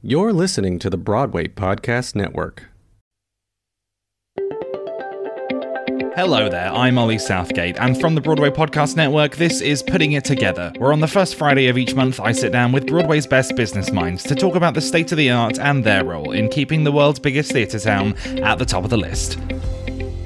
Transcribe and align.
You're 0.00 0.32
listening 0.32 0.78
to 0.78 0.90
the 0.90 0.96
Broadway 0.96 1.48
Podcast 1.48 2.14
Network. 2.14 2.66
Hello 6.14 6.48
there, 6.48 6.72
I'm 6.72 6.96
Ollie 6.96 7.18
Southgate, 7.18 7.76
and 7.80 8.00
from 8.00 8.14
the 8.14 8.20
Broadway 8.20 8.50
Podcast 8.50 8.94
Network, 8.94 9.34
this 9.34 9.60
is 9.60 9.82
Putting 9.82 10.12
It 10.12 10.24
Together, 10.24 10.72
where 10.78 10.92
on 10.92 11.00
the 11.00 11.08
first 11.08 11.34
Friday 11.34 11.66
of 11.66 11.76
each 11.76 11.96
month 11.96 12.20
I 12.20 12.30
sit 12.30 12.52
down 12.52 12.70
with 12.70 12.86
Broadway's 12.86 13.26
best 13.26 13.56
business 13.56 13.90
minds 13.90 14.22
to 14.22 14.36
talk 14.36 14.54
about 14.54 14.74
the 14.74 14.80
state 14.80 15.10
of 15.10 15.18
the 15.18 15.30
art 15.30 15.58
and 15.58 15.82
their 15.82 16.04
role 16.04 16.30
in 16.30 16.48
keeping 16.48 16.84
the 16.84 16.92
world's 16.92 17.18
biggest 17.18 17.50
theatre 17.50 17.80
town 17.80 18.14
at 18.44 18.60
the 18.60 18.64
top 18.64 18.84
of 18.84 18.90
the 18.90 18.96
list. 18.96 19.36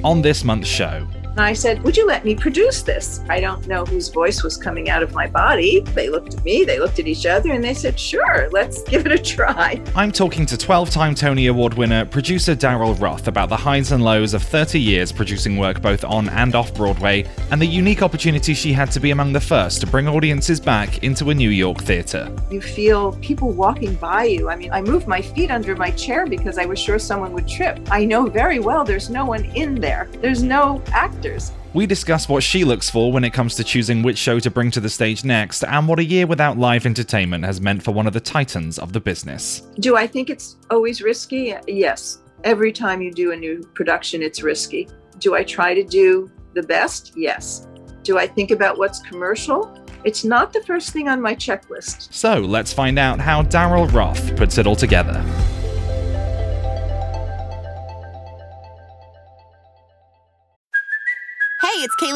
On 0.04 0.20
this 0.20 0.44
month's 0.44 0.68
show, 0.68 1.08
and 1.32 1.40
I 1.40 1.54
said, 1.54 1.82
Would 1.82 1.96
you 1.96 2.06
let 2.06 2.24
me 2.24 2.34
produce 2.34 2.82
this? 2.82 3.20
I 3.28 3.40
don't 3.40 3.66
know 3.66 3.84
whose 3.84 4.08
voice 4.08 4.42
was 4.42 4.56
coming 4.56 4.90
out 4.90 5.02
of 5.02 5.14
my 5.14 5.26
body. 5.26 5.80
They 5.80 6.10
looked 6.10 6.34
at 6.34 6.44
me, 6.44 6.64
they 6.64 6.78
looked 6.78 6.98
at 6.98 7.06
each 7.06 7.24
other, 7.24 7.52
and 7.52 7.64
they 7.64 7.72
said, 7.74 7.98
Sure, 7.98 8.48
let's 8.50 8.82
give 8.92 9.06
it 9.06 9.12
a 9.12 9.18
try. 9.18 9.82
I'm 9.96 10.12
talking 10.12 10.44
to 10.46 10.58
12 10.58 10.90
time 10.90 11.14
Tony 11.14 11.46
Award 11.46 11.74
winner 11.74 12.04
producer 12.04 12.54
Daryl 12.54 13.00
Roth 13.00 13.28
about 13.28 13.48
the 13.48 13.56
highs 13.56 13.92
and 13.92 14.04
lows 14.04 14.34
of 14.34 14.42
30 14.42 14.78
years 14.78 15.10
producing 15.10 15.56
work 15.56 15.80
both 15.80 16.04
on 16.04 16.28
and 16.28 16.54
off 16.54 16.74
Broadway, 16.74 17.24
and 17.50 17.60
the 17.60 17.66
unique 17.66 18.02
opportunity 18.02 18.52
she 18.52 18.72
had 18.72 18.90
to 18.92 19.00
be 19.00 19.10
among 19.10 19.32
the 19.32 19.40
first 19.40 19.80
to 19.80 19.86
bring 19.86 20.08
audiences 20.08 20.60
back 20.60 21.02
into 21.02 21.30
a 21.30 21.34
New 21.34 21.50
York 21.50 21.78
theatre. 21.78 22.30
You 22.50 22.60
feel 22.60 23.12
people 23.22 23.52
walking 23.52 23.94
by 23.94 24.24
you. 24.24 24.50
I 24.50 24.56
mean, 24.56 24.70
I 24.70 24.82
moved 24.82 25.06
my 25.06 25.22
feet 25.22 25.50
under 25.50 25.74
my 25.76 25.90
chair 25.92 26.26
because 26.26 26.58
I 26.58 26.66
was 26.66 26.78
sure 26.78 26.98
someone 26.98 27.32
would 27.32 27.48
trip. 27.48 27.80
I 27.90 28.04
know 28.04 28.26
very 28.26 28.58
well 28.58 28.84
there's 28.84 29.08
no 29.08 29.24
one 29.24 29.44
in 29.56 29.76
there, 29.76 30.08
there's 30.20 30.42
no 30.42 30.82
actor 30.92 31.21
actors. 31.22 31.52
We 31.74 31.86
discuss 31.86 32.28
what 32.28 32.42
she 32.42 32.64
looks 32.64 32.90
for 32.90 33.12
when 33.12 33.24
it 33.24 33.32
comes 33.32 33.54
to 33.56 33.64
choosing 33.64 34.02
which 34.02 34.18
show 34.18 34.38
to 34.40 34.50
bring 34.50 34.70
to 34.72 34.80
the 34.80 34.90
stage 34.90 35.24
next, 35.24 35.64
and 35.64 35.88
what 35.88 35.98
a 35.98 36.04
year 36.04 36.26
without 36.26 36.58
live 36.58 36.84
entertainment 36.86 37.44
has 37.44 37.60
meant 37.60 37.82
for 37.82 37.92
one 37.92 38.06
of 38.06 38.12
the 38.12 38.20
titans 38.20 38.78
of 38.78 38.92
the 38.92 39.00
business. 39.00 39.60
Do 39.80 39.96
I 39.96 40.06
think 40.06 40.30
it's 40.30 40.56
always 40.70 41.02
risky? 41.02 41.54
Yes. 41.66 42.18
Every 42.44 42.72
time 42.72 43.00
you 43.00 43.12
do 43.12 43.32
a 43.32 43.36
new 43.36 43.62
production, 43.74 44.22
it's 44.22 44.42
risky. 44.42 44.88
Do 45.18 45.34
I 45.34 45.44
try 45.44 45.74
to 45.74 45.84
do 45.84 46.30
the 46.54 46.62
best? 46.62 47.12
Yes. 47.16 47.68
Do 48.02 48.18
I 48.18 48.26
think 48.26 48.50
about 48.50 48.78
what's 48.78 48.98
commercial? 48.98 49.78
It's 50.04 50.24
not 50.24 50.52
the 50.52 50.62
first 50.64 50.90
thing 50.90 51.08
on 51.08 51.22
my 51.22 51.36
checklist. 51.36 52.12
So 52.12 52.40
let's 52.40 52.72
find 52.72 52.98
out 52.98 53.20
how 53.20 53.44
Daryl 53.44 53.90
Roth 53.92 54.36
puts 54.36 54.58
it 54.58 54.66
all 54.66 54.74
together. 54.74 55.24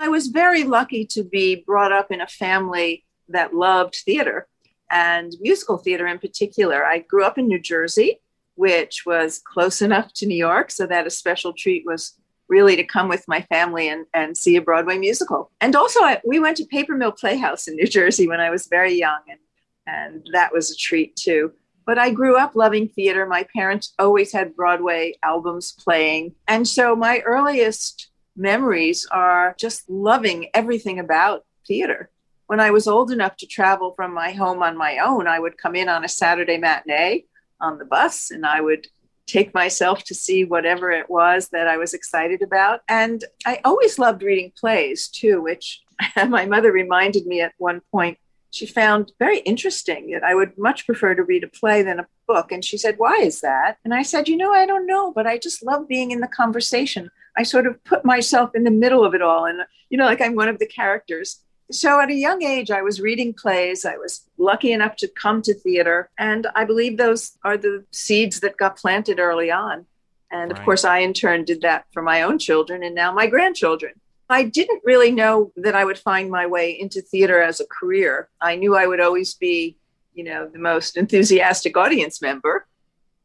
I 0.00 0.08
was 0.08 0.28
very 0.28 0.62
lucky 0.64 1.04
to 1.06 1.24
be 1.24 1.56
brought 1.66 1.92
up 1.92 2.12
in 2.12 2.20
a 2.20 2.26
family 2.26 3.04
that 3.28 3.54
loved 3.54 3.96
theater 4.04 4.46
and 4.90 5.32
musical 5.40 5.76
theater 5.76 6.06
in 6.06 6.18
particular. 6.18 6.84
I 6.84 7.00
grew 7.00 7.24
up 7.24 7.36
in 7.36 7.48
New 7.48 7.60
Jersey, 7.60 8.20
which 8.54 9.02
was 9.04 9.40
close 9.44 9.82
enough 9.82 10.12
to 10.14 10.26
New 10.26 10.36
York, 10.36 10.70
so 10.70 10.86
that 10.86 11.06
a 11.06 11.10
special 11.10 11.52
treat 11.52 11.84
was 11.84 12.14
really 12.48 12.76
to 12.76 12.84
come 12.84 13.08
with 13.08 13.26
my 13.28 13.42
family 13.42 13.88
and, 13.88 14.06
and 14.14 14.36
see 14.36 14.56
a 14.56 14.62
Broadway 14.62 14.98
musical. 14.98 15.50
And 15.60 15.74
also, 15.76 16.00
I, 16.00 16.20
we 16.24 16.38
went 16.38 16.56
to 16.58 16.64
Paper 16.64 16.96
Mill 16.96 17.12
Playhouse 17.12 17.68
in 17.68 17.76
New 17.76 17.86
Jersey 17.86 18.26
when 18.26 18.40
I 18.40 18.50
was 18.50 18.68
very 18.68 18.94
young, 18.94 19.20
and, 19.28 19.40
and 19.86 20.26
that 20.32 20.52
was 20.52 20.70
a 20.70 20.76
treat 20.76 21.16
too. 21.16 21.52
But 21.84 21.98
I 21.98 22.10
grew 22.10 22.38
up 22.38 22.54
loving 22.54 22.88
theater. 22.88 23.26
My 23.26 23.46
parents 23.54 23.94
always 23.98 24.32
had 24.32 24.54
Broadway 24.54 25.14
albums 25.22 25.72
playing. 25.72 26.34
And 26.46 26.68
so 26.68 26.94
my 26.94 27.20
earliest 27.20 28.08
memories 28.38 29.06
are 29.10 29.54
just 29.58 29.88
loving 29.90 30.48
everything 30.54 30.98
about 30.98 31.44
theater. 31.66 32.10
When 32.46 32.60
I 32.60 32.70
was 32.70 32.86
old 32.86 33.10
enough 33.10 33.36
to 33.38 33.46
travel 33.46 33.92
from 33.92 34.14
my 34.14 34.30
home 34.30 34.62
on 34.62 34.76
my 34.76 34.98
own, 34.98 35.26
I 35.26 35.38
would 35.38 35.58
come 35.58 35.74
in 35.74 35.88
on 35.88 36.04
a 36.04 36.08
Saturday 36.08 36.56
matinee 36.56 37.24
on 37.60 37.78
the 37.78 37.84
bus 37.84 38.30
and 38.30 38.46
I 38.46 38.60
would 38.60 38.86
take 39.26 39.52
myself 39.52 40.02
to 40.04 40.14
see 40.14 40.44
whatever 40.44 40.90
it 40.90 41.10
was 41.10 41.50
that 41.50 41.68
I 41.68 41.76
was 41.76 41.92
excited 41.92 42.40
about. 42.40 42.80
And 42.88 43.22
I 43.44 43.60
always 43.64 43.98
loved 43.98 44.22
reading 44.22 44.52
plays 44.58 45.08
too, 45.08 45.42
which 45.42 45.82
my 46.28 46.46
mother 46.46 46.72
reminded 46.72 47.26
me 47.26 47.42
at 47.42 47.52
one 47.58 47.82
point 47.92 48.18
she 48.50 48.66
found 48.66 49.12
very 49.18 49.40
interesting 49.40 50.10
that 50.12 50.24
I 50.24 50.34
would 50.34 50.56
much 50.56 50.86
prefer 50.86 51.14
to 51.14 51.22
read 51.22 51.44
a 51.44 51.48
play 51.48 51.82
than 51.82 52.00
a 52.00 52.06
book. 52.26 52.50
And 52.50 52.64
she 52.64 52.78
said, 52.78 52.94
Why 52.96 53.16
is 53.16 53.42
that? 53.42 53.76
And 53.84 53.92
I 53.92 54.02
said, 54.02 54.28
You 54.28 54.36
know, 54.36 54.52
I 54.52 54.64
don't 54.64 54.86
know, 54.86 55.12
but 55.12 55.26
I 55.26 55.38
just 55.38 55.62
love 55.62 55.86
being 55.86 56.10
in 56.10 56.20
the 56.20 56.28
conversation. 56.28 57.10
I 57.38 57.44
sort 57.44 57.68
of 57.68 57.82
put 57.84 58.04
myself 58.04 58.50
in 58.54 58.64
the 58.64 58.70
middle 58.70 59.04
of 59.04 59.14
it 59.14 59.22
all. 59.22 59.46
And, 59.46 59.60
you 59.90 59.96
know, 59.96 60.06
like 60.06 60.20
I'm 60.20 60.34
one 60.34 60.48
of 60.48 60.58
the 60.58 60.66
characters. 60.66 61.40
So 61.70 62.00
at 62.00 62.10
a 62.10 62.14
young 62.14 62.42
age, 62.42 62.70
I 62.72 62.82
was 62.82 63.00
reading 63.00 63.32
plays. 63.32 63.84
I 63.84 63.96
was 63.96 64.28
lucky 64.38 64.72
enough 64.72 64.96
to 64.96 65.08
come 65.08 65.40
to 65.42 65.54
theater. 65.54 66.10
And 66.18 66.48
I 66.56 66.64
believe 66.64 66.96
those 66.96 67.38
are 67.44 67.56
the 67.56 67.84
seeds 67.92 68.40
that 68.40 68.56
got 68.56 68.76
planted 68.76 69.20
early 69.20 69.52
on. 69.52 69.86
And 70.32 70.50
right. 70.50 70.58
of 70.58 70.64
course, 70.64 70.84
I 70.84 70.98
in 70.98 71.12
turn 71.12 71.44
did 71.44 71.60
that 71.60 71.84
for 71.92 72.02
my 72.02 72.22
own 72.22 72.38
children 72.38 72.82
and 72.82 72.94
now 72.94 73.12
my 73.12 73.28
grandchildren. 73.28 73.92
I 74.28 74.42
didn't 74.42 74.82
really 74.84 75.12
know 75.12 75.52
that 75.56 75.76
I 75.76 75.84
would 75.84 75.98
find 75.98 76.30
my 76.30 76.46
way 76.46 76.72
into 76.72 77.00
theater 77.00 77.40
as 77.40 77.60
a 77.60 77.66
career. 77.66 78.28
I 78.40 78.56
knew 78.56 78.74
I 78.74 78.86
would 78.86 79.00
always 79.00 79.34
be, 79.34 79.78
you 80.12 80.24
know, 80.24 80.48
the 80.48 80.58
most 80.58 80.96
enthusiastic 80.96 81.76
audience 81.76 82.20
member. 82.20 82.66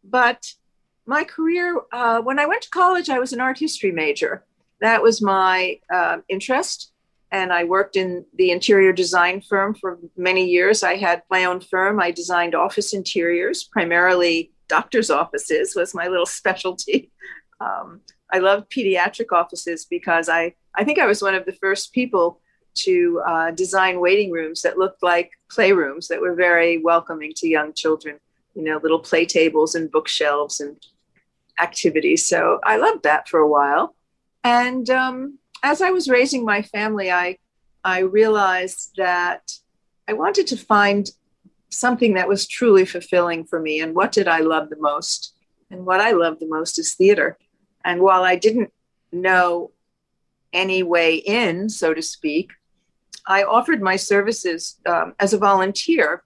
But 0.04 0.54
my 1.06 1.24
career, 1.24 1.80
uh, 1.92 2.22
when 2.22 2.40
I 2.40 2.46
went 2.46 2.64
to 2.64 2.70
college, 2.70 3.10
I 3.10 3.20
was 3.20 3.34
an 3.34 3.42
art 3.42 3.60
history 3.60 3.92
major. 3.92 4.44
That 4.80 5.02
was 5.02 5.22
my 5.22 5.80
uh, 5.94 6.18
interest. 6.30 6.92
And 7.32 7.52
I 7.52 7.64
worked 7.64 7.96
in 7.96 8.26
the 8.36 8.52
interior 8.52 8.94
design 8.94 9.42
firm 9.42 9.74
for 9.74 9.98
many 10.16 10.46
years. 10.46 10.84
I 10.84 10.96
had 10.96 11.24
my 11.30 11.46
own 11.46 11.62
firm. 11.62 12.00
I 12.00 12.12
designed 12.12 12.54
office 12.54 12.94
interiors, 12.94 13.64
primarily 13.64 14.52
doctor's 14.68 15.10
offices, 15.10 15.76
was 15.76 15.96
my 15.96 16.08
little 16.08 16.26
specialty. 16.42 17.12
Um, 17.60 18.02
I 18.32 18.40
loved 18.40 18.72
pediatric 18.72 19.32
offices 19.32 19.86
because 19.86 20.30
I, 20.30 20.56
I 20.76 20.84
think 20.84 21.00
I 21.00 21.06
was 21.06 21.22
one 21.22 21.36
of 21.36 21.46
the 21.46 21.54
first 21.54 21.94
people 21.94 22.40
to 22.76 23.22
uh, 23.26 23.52
design 23.52 24.00
waiting 24.00 24.32
rooms 24.32 24.62
that 24.64 24.78
looked 24.78 25.04
like 25.04 25.32
playrooms 25.52 26.08
that 26.08 26.22
were 26.22 26.34
very 26.34 26.80
welcoming 26.80 27.32
to 27.36 27.48
young 27.48 27.74
children 27.74 28.20
you 28.56 28.64
know, 28.64 28.80
little 28.82 29.00
play 29.00 29.26
tables 29.26 29.76
and 29.76 29.92
bookshelves 29.92 30.60
and 30.60 30.78
activities. 31.60 32.26
So 32.26 32.60
I 32.64 32.78
loved 32.78 33.04
that 33.04 33.28
for 33.28 33.40
a 33.40 33.48
while. 33.48 33.96
And 34.44 34.90
um, 34.90 35.40
as 35.62 35.82
I 35.82 35.92
was 35.92 36.10
raising 36.10 36.46
my 36.46 36.62
family, 36.62 37.12
I 37.12 37.38
I 37.86 38.00
realized 38.00 38.94
that 38.98 39.52
I 40.08 40.14
wanted 40.14 40.48
to 40.48 40.58
find 40.58 41.10
something 41.70 42.14
that 42.14 42.28
was 42.28 42.48
truly 42.48 42.86
fulfilling 42.86 43.46
for 43.46 43.60
me. 43.60 43.82
And 43.82 43.96
what 43.96 44.12
did 44.12 44.28
I 44.28 44.40
love 44.40 44.70
the 44.70 44.78
most? 44.80 45.34
And 45.70 45.86
what 45.86 46.00
I 46.00 46.12
love 46.12 46.40
the 46.40 46.48
most 46.48 46.80
is 46.80 46.94
theater. 46.94 47.38
And 47.84 48.02
while 48.02 48.24
I 48.24 48.36
didn't 48.36 48.72
know 49.12 49.72
any 50.54 50.84
way 50.84 51.16
in, 51.16 51.70
so 51.70 51.94
to 51.94 52.02
speak, 52.02 52.52
I 53.28 53.44
offered 53.44 53.82
my 53.82 53.96
services 53.96 54.78
um, 54.86 55.16
as 55.20 55.34
a 55.34 55.38
volunteer. 55.38 56.24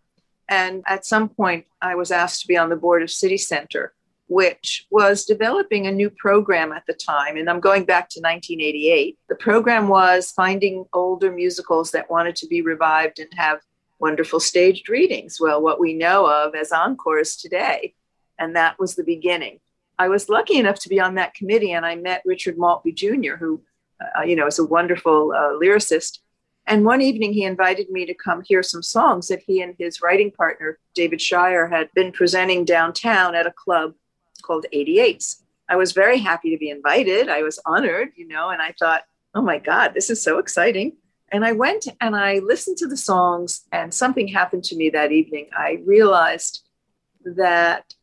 And 0.49 0.83
at 0.85 1.05
some 1.05 1.29
point, 1.29 1.65
I 1.81 1.95
was 1.95 2.11
asked 2.11 2.41
to 2.41 2.47
be 2.47 2.57
on 2.57 2.69
the 2.69 2.75
board 2.75 3.01
of 3.01 3.09
City 3.09 3.37
Center 3.37 3.93
which 4.27 4.85
was 4.91 5.25
developing 5.25 5.87
a 5.87 5.91
new 5.91 6.09
program 6.09 6.71
at 6.71 6.83
the 6.85 6.93
time. 6.93 7.37
And 7.37 7.49
I'm 7.49 7.61
going 7.61 7.85
back 7.85 8.09
to 8.09 8.19
1988. 8.19 9.17
The 9.29 9.35
program 9.35 9.87
was 9.87 10.31
finding 10.31 10.85
older 10.93 11.31
musicals 11.31 11.91
that 11.91 12.09
wanted 12.09 12.35
to 12.37 12.47
be 12.47 12.61
revived 12.61 13.19
and 13.19 13.29
have 13.35 13.59
wonderful 13.99 14.39
staged 14.39 14.89
readings. 14.89 15.37
Well, 15.39 15.61
what 15.61 15.79
we 15.79 15.93
know 15.93 16.27
of 16.27 16.55
as 16.55 16.71
encores 16.71 17.37
today. 17.37 17.93
And 18.37 18.55
that 18.55 18.77
was 18.79 18.95
the 18.95 19.03
beginning. 19.03 19.59
I 19.97 20.09
was 20.09 20.29
lucky 20.29 20.57
enough 20.57 20.79
to 20.81 20.89
be 20.89 20.99
on 20.99 21.15
that 21.15 21.33
committee, 21.33 21.71
and 21.71 21.85
I 21.85 21.95
met 21.95 22.21
Richard 22.23 22.57
Maltby 22.57 22.91
Jr., 22.91 23.35
who, 23.39 23.63
uh, 23.99 24.21
you 24.21 24.35
know, 24.35 24.45
is 24.45 24.59
a 24.59 24.65
wonderful 24.65 25.31
uh, 25.31 25.53
lyricist. 25.59 26.19
And 26.67 26.85
one 26.85 27.01
evening, 27.01 27.33
he 27.33 27.45
invited 27.45 27.89
me 27.89 28.05
to 28.05 28.13
come 28.13 28.43
hear 28.43 28.61
some 28.61 28.83
songs 28.83 29.27
that 29.29 29.41
he 29.47 29.61
and 29.61 29.73
his 29.79 30.01
writing 30.01 30.31
partner, 30.31 30.77
David 30.93 31.19
Shire, 31.19 31.67
had 31.67 31.89
been 31.95 32.11
presenting 32.11 32.65
downtown 32.65 33.33
at 33.33 33.47
a 33.47 33.51
club 33.51 33.93
called 34.41 34.65
88s. 34.73 35.41
I 35.69 35.75
was 35.75 35.91
very 35.91 36.19
happy 36.19 36.51
to 36.51 36.57
be 36.57 36.69
invited. 36.69 37.29
I 37.29 37.43
was 37.43 37.59
honored, 37.65 38.09
you 38.15 38.27
know, 38.27 38.49
and 38.49 38.61
I 38.61 38.73
thought, 38.79 39.03
oh 39.35 39.41
my 39.41 39.59
God, 39.59 39.93
this 39.93 40.09
is 40.09 40.21
so 40.21 40.37
exciting. 40.37 40.93
And 41.31 41.43
I 41.43 41.51
went 41.51 41.87
and 41.99 42.15
I 42.15 42.39
listened 42.39 42.77
to 42.77 42.87
the 42.87 42.95
songs, 42.95 43.65
and 43.71 43.93
something 43.93 44.29
happened 44.29 44.63
to 44.65 44.77
me 44.77 44.89
that 44.91 45.11
evening. 45.11 45.49
I 45.55 45.81
realized 45.85 46.63
that 47.25 47.93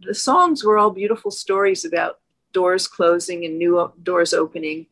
the 0.00 0.14
songs 0.14 0.64
were 0.64 0.78
all 0.78 0.90
beautiful 0.90 1.30
stories 1.30 1.84
about 1.84 2.18
doors 2.52 2.88
closing 2.88 3.44
and 3.44 3.56
new 3.56 3.92
doors 4.02 4.34
opening, 4.34 4.86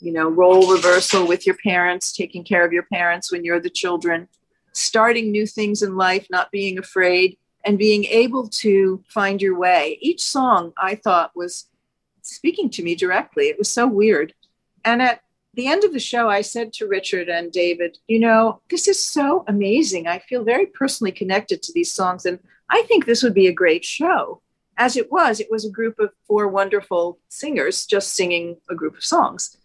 you 0.00 0.12
know, 0.12 0.28
role 0.28 0.72
reversal 0.72 1.26
with 1.26 1.46
your 1.46 1.56
parents, 1.64 2.12
taking 2.12 2.42
care 2.42 2.64
of 2.66 2.72
your 2.72 2.86
parents 2.92 3.30
when 3.30 3.44
you're 3.44 3.60
the 3.60 3.70
children, 3.70 4.28
starting 4.72 5.30
new 5.30 5.46
things 5.46 5.82
in 5.82 5.96
life, 5.96 6.26
not 6.30 6.50
being 6.50 6.78
afraid, 6.78 7.38
and 7.66 7.76
being 7.76 8.04
able 8.04 8.48
to 8.48 9.02
find 9.08 9.42
your 9.42 9.58
way. 9.58 9.98
Each 10.00 10.22
song 10.22 10.72
I 10.78 10.94
thought 10.94 11.34
was 11.34 11.66
speaking 12.22 12.70
to 12.70 12.82
me 12.82 12.94
directly. 12.94 13.48
It 13.48 13.58
was 13.58 13.70
so 13.70 13.88
weird. 13.88 14.32
And 14.84 15.02
at 15.02 15.20
the 15.54 15.66
end 15.66 15.82
of 15.82 15.92
the 15.92 15.98
show, 15.98 16.30
I 16.30 16.42
said 16.42 16.72
to 16.74 16.86
Richard 16.86 17.28
and 17.28 17.50
David, 17.50 17.98
you 18.06 18.20
know, 18.20 18.60
this 18.70 18.86
is 18.86 19.04
so 19.04 19.44
amazing. 19.48 20.06
I 20.06 20.20
feel 20.20 20.44
very 20.44 20.66
personally 20.66 21.10
connected 21.10 21.60
to 21.64 21.72
these 21.72 21.92
songs, 21.92 22.24
and 22.24 22.38
I 22.70 22.82
think 22.82 23.04
this 23.04 23.22
would 23.22 23.34
be 23.34 23.48
a 23.48 23.52
great 23.52 23.84
show. 23.84 24.42
As 24.76 24.96
it 24.96 25.10
was, 25.10 25.40
it 25.40 25.50
was 25.50 25.64
a 25.64 25.70
group 25.70 25.98
of 25.98 26.10
four 26.26 26.48
wonderful 26.48 27.18
singers 27.28 27.86
just 27.86 28.14
singing 28.14 28.58
a 28.70 28.74
group 28.74 28.96
of 28.96 29.04
songs. 29.04 29.56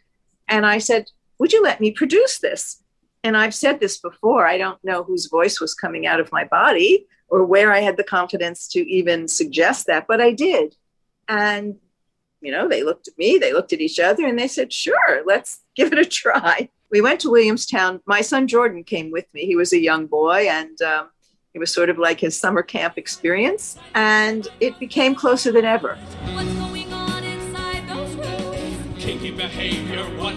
And 0.48 0.66
I 0.66 0.80
said, 0.80 1.12
Would 1.38 1.54
you 1.54 1.62
let 1.62 1.82
me 1.82 1.92
produce 1.92 2.40
this? 2.40 2.82
And 3.24 3.38
I've 3.38 3.54
said 3.54 3.80
this 3.80 3.98
before. 4.00 4.48
I 4.48 4.58
don't 4.58 4.84
know 4.84 5.04
whose 5.04 5.28
voice 5.28 5.60
was 5.60 5.76
coming 5.76 6.08
out 6.08 6.20
of 6.20 6.32
my 6.32 6.46
body 6.46 7.08
or 7.32 7.46
where 7.46 7.72
I 7.72 7.80
had 7.80 7.98
the 7.98 8.04
confidence 8.04 8.68
to 8.68 8.80
even 8.88 9.28
suggest 9.28 9.88
that, 9.88 10.06
but 10.08 10.22
I 10.22 10.34
did. 10.34 10.76
And 11.28 11.78
you 12.42 12.52
know, 12.52 12.68
they 12.68 12.84
looked 12.84 13.08
at 13.08 13.18
me, 13.18 13.38
they 13.38 13.54
looked 13.54 13.72
at 13.72 13.82
each 13.82 14.00
other, 14.00 14.26
and 14.26 14.38
they 14.38 14.48
said, 14.48 14.74
sure, 14.74 15.24
let's 15.26 15.62
give 15.76 15.94
it 15.94 16.00
a 16.00 16.06
try. 16.06 16.70
We 16.92 17.00
went 17.00 17.22
to 17.22 17.30
Williamstown. 17.30 18.02
My 18.06 18.22
son 18.22 18.48
Jordan 18.48 18.84
came 18.84 19.12
with 19.12 19.26
me. 19.34 19.46
He 19.46 19.56
was 19.56 19.72
a 19.72 19.80
young 19.80 20.08
boy, 20.08 20.48
and 20.50 20.82
um, 20.82 21.10
it 21.54 21.60
was 21.60 21.74
sort 21.74 21.90
of 21.90 21.98
like 21.98 22.20
his 22.20 22.38
summer 22.38 22.64
camp 22.64 22.98
experience. 22.98 23.78
And 23.96 24.48
it 24.60 24.78
became 24.78 25.16
closer 25.16 25.54
than 25.54 25.64
ever. 25.64 25.98
Kinky 29.00 29.32
behavior, 29.32 30.04
one 30.18 30.36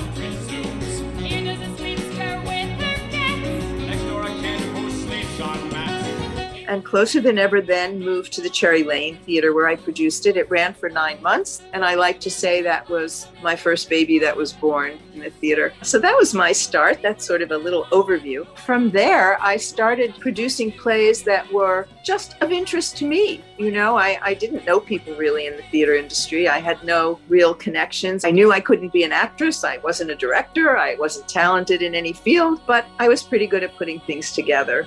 and 6.69 6.85
Closer 6.85 7.21
Than 7.21 7.39
Ever 7.39 7.61
then 7.61 7.99
moved 7.99 8.33
to 8.35 8.41
the 8.41 8.51
Cherry 8.51 8.83
Lane 8.83 9.17
Theater 9.19 9.53
where 9.53 9.69
I 9.69 9.77
produced 9.77 10.27
it. 10.27 10.37
It 10.37 10.51
ran 10.51 10.75
for 10.75 10.89
nine 10.89 11.21
months, 11.23 11.63
and 11.73 11.85
I 11.85 11.95
like 11.95 12.21
to 12.21 12.31
say 12.31 12.63
that 12.63 12.89
was 12.89 13.27
my 13.43 13.57
first 13.57 13.89
baby 13.89 14.19
that 14.21 14.37
was 14.37 14.53
born 14.53 14.99
in 15.15 15.21
the 15.21 15.31
theater. 15.31 15.73
So 15.83 15.99
that 15.99 16.17
was 16.17 16.35
my 16.35 16.53
start. 16.53 17.01
That's 17.03 17.25
sort 17.25 17.43
of 17.43 17.51
a 17.51 17.57
little 17.57 17.85
overview. 17.87 18.47
From 18.59 18.91
there, 18.91 19.41
I 19.43 19.57
started 19.57 20.15
producing 20.19 20.73
plays 20.73 21.23
that 21.23 21.51
were 21.53 21.87
just 22.05 22.37
of 22.41 22.53
interest 22.53 22.97
to 22.99 23.07
me. 23.07 23.43
You 23.57 23.71
know, 23.71 23.97
I, 23.97 24.19
I 24.23 24.35
didn't 24.35 24.67
know 24.67 24.81
people 24.81 25.15
really 25.15 25.47
in 25.47 25.57
the 25.57 25.63
theater 25.65 25.95
industry, 25.95 26.49
I 26.49 26.59
had 26.59 26.83
no 26.85 27.19
real 27.29 27.55
connections. 27.55 28.25
I 28.25 28.31
knew 28.31 28.53
I 28.53 28.61
couldn't 28.61 28.93
be 28.93 29.05
an 29.05 29.13
actress, 29.13 29.65
I 29.65 29.79
wasn't 29.79 30.11
a 30.11 30.17
director, 30.17 30.77
I 30.77 30.97
wasn't 30.97 31.29
talented 31.29 31.83
in 31.83 31.95
any 31.95 32.13
field, 32.13 32.61
but 32.67 32.87
I 32.99 33.09
was 33.09 33.23
pretty 33.23 33.47
good 33.47 33.63
at 33.63 33.77
putting 33.77 34.01
things 34.01 34.33
together. 34.33 34.87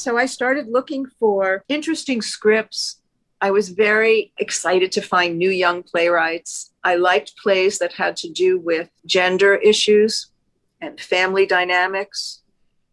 So 0.00 0.16
I 0.16 0.24
started 0.24 0.66
looking 0.66 1.04
for 1.18 1.62
interesting 1.68 2.22
scripts. 2.22 3.02
I 3.42 3.50
was 3.50 3.68
very 3.68 4.32
excited 4.38 4.92
to 4.92 5.02
find 5.02 5.36
new 5.36 5.50
young 5.50 5.82
playwrights. 5.82 6.72
I 6.82 6.96
liked 6.96 7.36
plays 7.36 7.78
that 7.80 7.92
had 7.92 8.16
to 8.16 8.30
do 8.30 8.58
with 8.58 8.88
gender 9.04 9.56
issues 9.56 10.28
and 10.80 10.98
family 10.98 11.44
dynamics, 11.44 12.40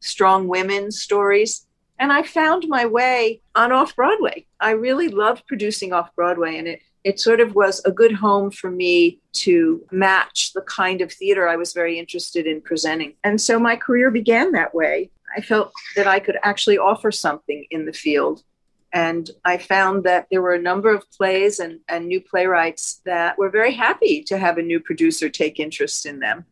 strong 0.01 0.50
women 0.50 0.92
stories. 0.92 1.65
And 1.98 2.12
I 2.12 2.24
found 2.24 2.68
my 2.68 2.86
way 2.86 3.39
on 3.56 3.71
off 3.71 3.95
Broadway. 3.95 4.45
I 4.60 4.71
really 4.71 5.07
loved 5.07 5.48
producing 5.48 5.94
off 5.94 6.13
Broadway, 6.13 6.57
and 6.57 6.68
it, 6.68 6.81
it 7.07 7.21
sort 7.21 7.39
of 7.39 7.56
was 7.56 7.81
a 7.86 7.92
good 7.92 8.12
home 8.12 8.51
for 8.51 8.69
me 8.69 9.21
to 9.31 9.81
match 9.92 10.51
the 10.51 10.62
kind 10.63 11.00
of 11.00 11.09
theater 11.09 11.48
I 11.48 11.56
was 11.56 11.71
very 11.71 11.98
interested 11.98 12.45
in 12.45 12.59
presenting. 12.59 13.13
And 13.24 13.39
so 13.39 13.57
my 13.57 13.77
career 13.77 14.12
began 14.12 14.51
that 14.51 14.75
way. 14.75 15.09
I 15.33 15.39
felt 15.39 15.71
that 15.95 16.06
I 16.06 16.19
could 16.19 16.38
actually 16.44 16.77
offer 16.77 17.09
something 17.09 17.65
in 17.71 17.86
the 17.86 17.94
field. 17.94 18.44
And 18.92 19.30
I 19.45 19.57
found 19.57 20.04
that 20.04 20.27
there 20.30 20.42
were 20.42 20.54
a 20.54 20.62
number 20.62 20.94
of 20.94 21.09
plays 21.12 21.59
and, 21.59 21.80
and 21.88 22.07
new 22.07 22.19
playwrights 22.19 23.00
that 23.06 23.38
were 23.38 23.50
very 23.50 23.74
happy 23.74 24.21
to 24.24 24.38
have 24.38 24.57
a 24.57 24.62
new 24.62 24.81
producer 24.81 25.30
take 25.30 25.62
interest 25.62 26.06
in 26.06 26.19
them. 26.19 26.44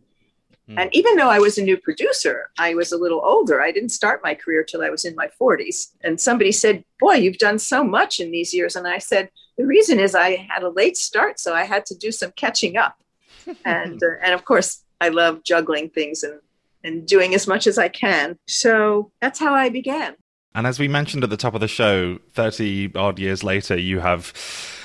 Mm. 0.69 0.75
And 0.80 0.96
even 0.96 1.18
though 1.18 1.30
I 1.30 1.40
was 1.40 1.58
a 1.58 1.63
new 1.63 1.75
producer, 1.75 2.50
I 2.58 2.75
was 2.75 2.94
a 2.94 2.98
little 2.98 3.22
older. 3.25 3.62
I 3.62 3.74
didn't 3.74 3.90
start 3.90 4.24
my 4.24 4.36
career 4.36 4.63
till 4.63 4.81
I 4.81 4.90
was 4.90 5.04
in 5.04 5.16
my 5.16 5.30
40s. 5.38 5.92
And 6.01 6.18
somebody 6.18 6.54
said, 6.54 6.86
Boy, 6.98 7.16
you've 7.16 7.40
done 7.40 7.60
so 7.60 7.84
much 7.84 8.22
in 8.22 8.31
these 8.31 8.54
years. 8.54 8.78
And 8.78 8.88
I 8.88 9.00
said, 9.00 9.30
The 9.57 9.66
reason 9.66 10.00
is 10.00 10.16
I 10.16 10.48
had 10.50 10.63
a 10.63 10.69
late 10.69 10.98
start, 10.98 11.40
so 11.40 11.54
I 11.54 11.63
had 11.63 11.86
to 11.88 11.96
do 11.96 12.12
some 12.12 12.31
catching 12.36 12.78
up. 12.78 12.98
and, 13.66 14.02
uh, 14.02 14.07
and 14.24 14.34
of 14.34 14.46
course, 14.46 14.84
I 15.00 15.10
love 15.10 15.44
juggling 15.44 15.90
things 15.90 16.24
and 16.24 16.40
and 16.86 17.06
doing 17.06 17.34
as 17.34 17.48
much 17.48 17.68
as 17.68 17.78
I 17.78 17.90
can. 17.90 18.38
So 18.48 19.12
that's 19.19 19.40
how 19.40 19.54
I 19.54 19.69
began. 19.69 20.16
And 20.54 20.66
as 20.66 20.80
we 20.80 20.88
mentioned 20.88 21.22
at 21.25 21.30
the 21.30 21.36
top 21.36 21.54
of 21.54 21.60
the 21.60 21.68
show, 21.68 22.18
30 22.31 22.92
odd 22.96 23.19
years 23.19 23.44
later, 23.44 23.78
you 23.78 24.00
have 24.00 24.31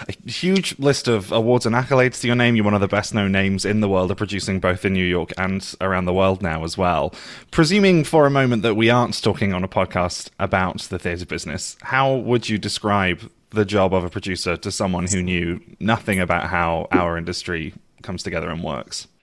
a 0.08 0.28
huge 0.28 0.76
list 0.80 1.06
of 1.06 1.30
awards 1.30 1.64
and 1.64 1.76
accolades 1.76 2.20
to 2.22 2.26
your 2.26 2.34
name. 2.34 2.56
You're 2.56 2.64
one 2.64 2.74
of 2.74 2.80
the 2.80 2.88
best 2.88 3.14
known 3.14 3.30
names 3.30 3.64
in 3.64 3.80
the 3.80 3.88
world 3.88 4.10
of 4.10 4.16
producing, 4.16 4.58
both 4.58 4.84
in 4.84 4.94
New 4.94 5.04
York 5.04 5.32
and 5.38 5.74
around 5.80 6.06
the 6.06 6.12
world 6.12 6.42
now 6.42 6.64
as 6.64 6.76
well. 6.76 7.14
Presuming 7.52 8.02
for 8.02 8.26
a 8.26 8.30
moment 8.30 8.62
that 8.62 8.74
we 8.74 8.90
aren't 8.90 9.22
talking 9.22 9.52
on 9.52 9.62
a 9.62 9.68
podcast 9.68 10.30
about 10.40 10.80
the 10.80 10.98
theatre 10.98 11.26
business, 11.26 11.76
how 11.82 12.16
would 12.16 12.48
you 12.48 12.58
describe 12.58 13.30
the 13.50 13.64
job 13.64 13.92
of 13.92 14.04
a 14.04 14.10
producer 14.10 14.56
to 14.56 14.70
someone 14.70 15.06
who 15.06 15.22
knew 15.22 15.60
nothing 15.78 16.20
about 16.20 16.50
how 16.50 16.88
our 16.92 17.18
industry 17.18 17.74
comes 18.02 18.22
together 18.22 18.50
and 18.50 18.62
works? 18.62 19.08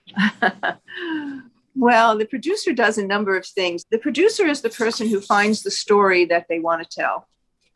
Well, 1.78 2.18
the 2.18 2.26
producer 2.26 2.72
does 2.72 2.98
a 2.98 3.06
number 3.06 3.36
of 3.36 3.46
things. 3.46 3.84
The 3.88 3.98
producer 3.98 4.46
is 4.48 4.62
the 4.62 4.68
person 4.68 5.08
who 5.08 5.20
finds 5.20 5.62
the 5.62 5.70
story 5.70 6.24
that 6.24 6.46
they 6.48 6.58
want 6.58 6.82
to 6.82 7.00
tell. 7.00 7.28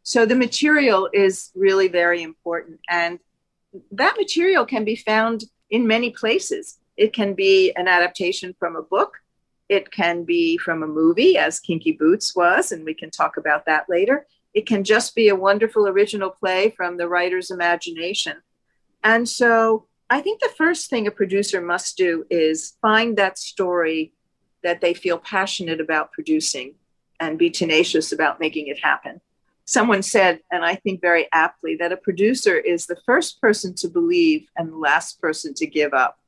So 0.02 0.26
the 0.26 0.34
material 0.34 1.08
is 1.12 1.52
really 1.54 1.86
very 1.86 2.20
important. 2.20 2.80
And 2.90 3.20
that 3.92 4.16
material 4.18 4.66
can 4.66 4.84
be 4.84 4.96
found 4.96 5.44
in 5.70 5.86
many 5.86 6.10
places. 6.10 6.80
It 6.96 7.12
can 7.12 7.34
be 7.34 7.72
an 7.76 7.86
adaptation 7.86 8.56
from 8.58 8.74
a 8.74 8.82
book, 8.82 9.18
it 9.68 9.92
can 9.92 10.24
be 10.24 10.58
from 10.58 10.82
a 10.82 10.88
movie, 10.88 11.38
as 11.38 11.60
Kinky 11.60 11.92
Boots 11.92 12.34
was, 12.34 12.72
and 12.72 12.84
we 12.84 12.94
can 12.94 13.10
talk 13.10 13.36
about 13.36 13.66
that 13.66 13.88
later. 13.88 14.26
It 14.54 14.66
can 14.66 14.84
just 14.84 15.14
be 15.14 15.28
a 15.28 15.36
wonderful 15.36 15.88
original 15.88 16.30
play 16.30 16.70
from 16.76 16.96
the 16.96 17.08
writer's 17.08 17.50
imagination. 17.50 18.42
And 19.02 19.28
so 19.28 19.86
I 20.10 20.20
think 20.20 20.40
the 20.40 20.52
first 20.56 20.90
thing 20.90 21.06
a 21.06 21.10
producer 21.10 21.60
must 21.60 21.96
do 21.96 22.26
is 22.30 22.76
find 22.82 23.16
that 23.16 23.38
story 23.38 24.12
that 24.62 24.80
they 24.80 24.94
feel 24.94 25.18
passionate 25.18 25.80
about 25.80 26.12
producing 26.12 26.74
and 27.18 27.38
be 27.38 27.50
tenacious 27.50 28.12
about 28.12 28.40
making 28.40 28.66
it 28.66 28.78
happen. 28.82 29.20
Someone 29.64 30.02
said, 30.02 30.40
and 30.50 30.64
I 30.64 30.74
think 30.74 31.00
very 31.00 31.28
aptly, 31.32 31.76
that 31.76 31.92
a 31.92 31.96
producer 31.96 32.56
is 32.56 32.86
the 32.86 33.00
first 33.06 33.40
person 33.40 33.74
to 33.76 33.88
believe 33.88 34.48
and 34.56 34.70
the 34.70 34.76
last 34.76 35.20
person 35.20 35.54
to 35.54 35.66
give 35.66 35.94
up. 35.94 36.18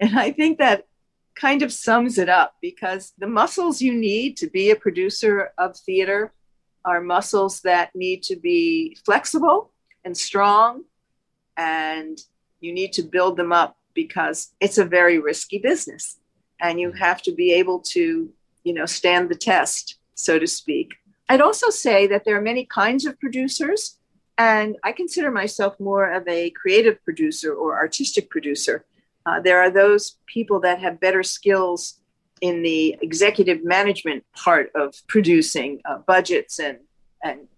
And 0.00 0.18
I 0.18 0.32
think 0.32 0.58
that 0.58 0.86
kind 1.34 1.62
of 1.62 1.72
sums 1.72 2.18
it 2.18 2.28
up 2.28 2.56
because 2.60 3.12
the 3.18 3.26
muscles 3.26 3.80
you 3.80 3.94
need 3.94 4.36
to 4.38 4.48
be 4.48 4.70
a 4.70 4.76
producer 4.76 5.52
of 5.56 5.76
theater 5.76 6.32
are 6.84 7.00
muscles 7.00 7.60
that 7.60 7.94
need 7.94 8.22
to 8.24 8.36
be 8.36 8.96
flexible 9.04 9.70
and 10.04 10.16
strong 10.16 10.84
and 11.56 12.18
you 12.60 12.72
need 12.72 12.92
to 12.94 13.02
build 13.02 13.36
them 13.36 13.52
up 13.52 13.76
because 13.94 14.54
it's 14.60 14.78
a 14.78 14.84
very 14.84 15.18
risky 15.18 15.58
business 15.58 16.18
and 16.60 16.80
you 16.80 16.92
have 16.92 17.22
to 17.22 17.32
be 17.32 17.52
able 17.52 17.80
to 17.80 18.30
you 18.64 18.74
know 18.74 18.86
stand 18.86 19.28
the 19.28 19.34
test 19.34 19.96
so 20.14 20.38
to 20.38 20.46
speak. 20.46 20.94
I'd 21.28 21.40
also 21.40 21.70
say 21.70 22.06
that 22.08 22.24
there 22.24 22.36
are 22.36 22.42
many 22.42 22.66
kinds 22.66 23.06
of 23.06 23.18
producers 23.20 23.98
and 24.36 24.76
i 24.82 24.92
consider 24.92 25.30
myself 25.30 25.78
more 25.78 26.10
of 26.10 26.26
a 26.28 26.50
creative 26.50 27.02
producer 27.04 27.52
or 27.54 27.76
artistic 27.76 28.30
producer. 28.30 28.84
Uh, 29.26 29.38
there 29.38 29.60
are 29.60 29.70
those 29.70 30.16
people 30.26 30.60
that 30.60 30.80
have 30.80 30.98
better 30.98 31.22
skills 31.22 31.99
in 32.40 32.62
the 32.62 32.96
executive 33.02 33.64
management 33.64 34.24
part 34.34 34.70
of 34.74 34.94
producing 35.08 35.80
uh, 35.84 35.98
budgets 35.98 36.58
and 36.58 36.78
and 37.22 37.48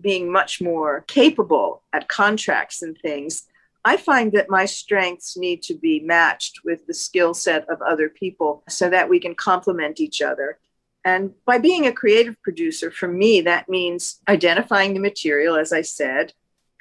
being 0.00 0.30
much 0.30 0.60
more 0.60 1.04
capable 1.06 1.82
at 1.92 2.08
contracts 2.08 2.82
and 2.82 2.98
things 2.98 3.44
I 3.86 3.96
find 3.96 4.32
that 4.32 4.50
my 4.50 4.64
strengths 4.64 5.36
need 5.36 5.62
to 5.62 5.74
be 5.74 6.00
matched 6.00 6.62
with 6.64 6.88
the 6.88 6.92
skill 6.92 7.34
set 7.34 7.68
of 7.70 7.80
other 7.82 8.08
people 8.08 8.64
so 8.68 8.90
that 8.90 9.08
we 9.08 9.20
can 9.20 9.36
complement 9.36 10.00
each 10.00 10.20
other. 10.20 10.58
And 11.04 11.34
by 11.44 11.58
being 11.58 11.86
a 11.86 11.92
creative 11.92 12.34
producer, 12.42 12.90
for 12.90 13.06
me, 13.06 13.42
that 13.42 13.68
means 13.68 14.18
identifying 14.28 14.92
the 14.92 14.98
material, 14.98 15.54
as 15.54 15.72
I 15.72 15.82
said, 15.82 16.32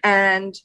and 0.04 0.60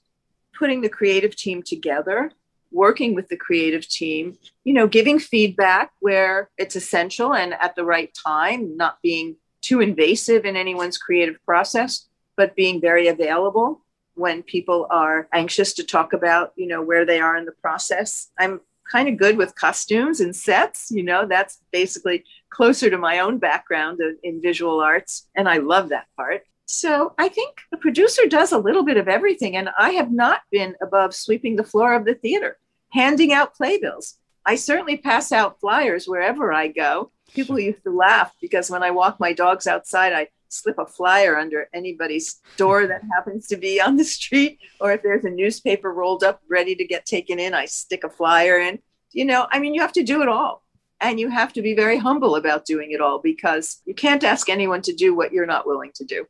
putting 0.58 0.80
the 0.80 0.88
creative 0.88 1.36
team 1.36 1.62
together, 1.62 2.32
working 2.72 3.14
with 3.14 3.28
the 3.28 3.36
creative 3.36 3.88
team, 3.88 4.38
you 4.64 4.72
know, 4.72 4.86
giving 4.86 5.18
feedback 5.18 5.92
where 6.00 6.50
it's 6.56 6.76
essential 6.76 7.34
and 7.34 7.54
at 7.54 7.74
the 7.76 7.84
right 7.84 8.12
time, 8.26 8.76
not 8.76 8.98
being 9.02 9.36
too 9.62 9.80
invasive 9.80 10.44
in 10.44 10.56
anyone's 10.56 10.98
creative 10.98 11.36
process, 11.44 12.08
but 12.36 12.56
being 12.56 12.80
very 12.80 13.08
available 13.08 13.82
when 14.14 14.42
people 14.42 14.86
are 14.90 15.28
anxious 15.32 15.74
to 15.74 15.84
talk 15.84 16.12
about, 16.12 16.52
you 16.56 16.66
know, 16.66 16.82
where 16.82 17.04
they 17.04 17.20
are 17.20 17.36
in 17.36 17.44
the 17.44 17.52
process. 17.52 18.28
I'm 18.38 18.60
kind 18.90 19.08
of 19.08 19.16
good 19.16 19.36
with 19.36 19.54
costumes 19.54 20.20
and 20.20 20.34
sets, 20.34 20.90
you 20.90 21.02
know, 21.02 21.26
that's 21.26 21.58
basically 21.70 22.24
closer 22.50 22.90
to 22.90 22.98
my 22.98 23.20
own 23.20 23.38
background 23.38 24.00
in 24.22 24.42
visual 24.42 24.80
arts. 24.80 25.28
And 25.36 25.48
I 25.48 25.58
love 25.58 25.90
that 25.90 26.06
part. 26.16 26.42
So 26.66 27.14
I 27.18 27.28
think 27.28 27.62
the 27.72 27.76
producer 27.76 28.26
does 28.26 28.52
a 28.52 28.58
little 28.58 28.84
bit 28.84 28.96
of 28.96 29.08
everything. 29.08 29.56
And 29.56 29.70
I 29.76 29.90
have 29.90 30.12
not 30.12 30.42
been 30.52 30.76
above 30.80 31.14
sweeping 31.14 31.56
the 31.56 31.64
floor 31.64 31.94
of 31.94 32.04
the 32.04 32.14
theater, 32.14 32.58
handing 32.92 33.32
out 33.32 33.54
playbills. 33.54 34.16
I 34.44 34.56
certainly 34.56 34.96
pass 34.96 35.32
out 35.32 35.60
flyers 35.60 36.06
wherever 36.06 36.52
I 36.52 36.68
go. 36.68 37.12
People 37.32 37.58
used 37.58 37.84
to 37.84 37.96
laugh 37.96 38.34
because 38.40 38.70
when 38.70 38.82
I 38.82 38.90
walk 38.90 39.20
my 39.20 39.32
dogs 39.32 39.66
outside, 39.66 40.12
I 40.12 40.28
slip 40.48 40.78
a 40.78 40.86
flyer 40.86 41.38
under 41.38 41.68
anybody's 41.72 42.40
door 42.56 42.86
that 42.86 43.02
happens 43.12 43.46
to 43.48 43.56
be 43.56 43.80
on 43.80 43.96
the 43.96 44.04
street. 44.04 44.58
Or 44.80 44.92
if 44.92 45.02
there's 45.02 45.24
a 45.24 45.30
newspaper 45.30 45.92
rolled 45.92 46.24
up 46.24 46.40
ready 46.48 46.74
to 46.74 46.84
get 46.84 47.06
taken 47.06 47.38
in, 47.38 47.54
I 47.54 47.66
stick 47.66 48.04
a 48.04 48.10
flyer 48.10 48.58
in. 48.58 48.80
You 49.12 49.24
know, 49.24 49.46
I 49.50 49.58
mean, 49.58 49.74
you 49.74 49.80
have 49.80 49.92
to 49.92 50.02
do 50.02 50.22
it 50.22 50.28
all. 50.28 50.64
And 51.00 51.18
you 51.18 51.30
have 51.30 51.52
to 51.54 51.62
be 51.62 51.74
very 51.74 51.96
humble 51.96 52.36
about 52.36 52.66
doing 52.66 52.90
it 52.90 53.00
all 53.00 53.20
because 53.20 53.80
you 53.86 53.94
can't 53.94 54.22
ask 54.22 54.50
anyone 54.50 54.82
to 54.82 54.92
do 54.92 55.14
what 55.14 55.32
you're 55.32 55.46
not 55.46 55.66
willing 55.66 55.92
to 55.94 56.04
do. 56.04 56.26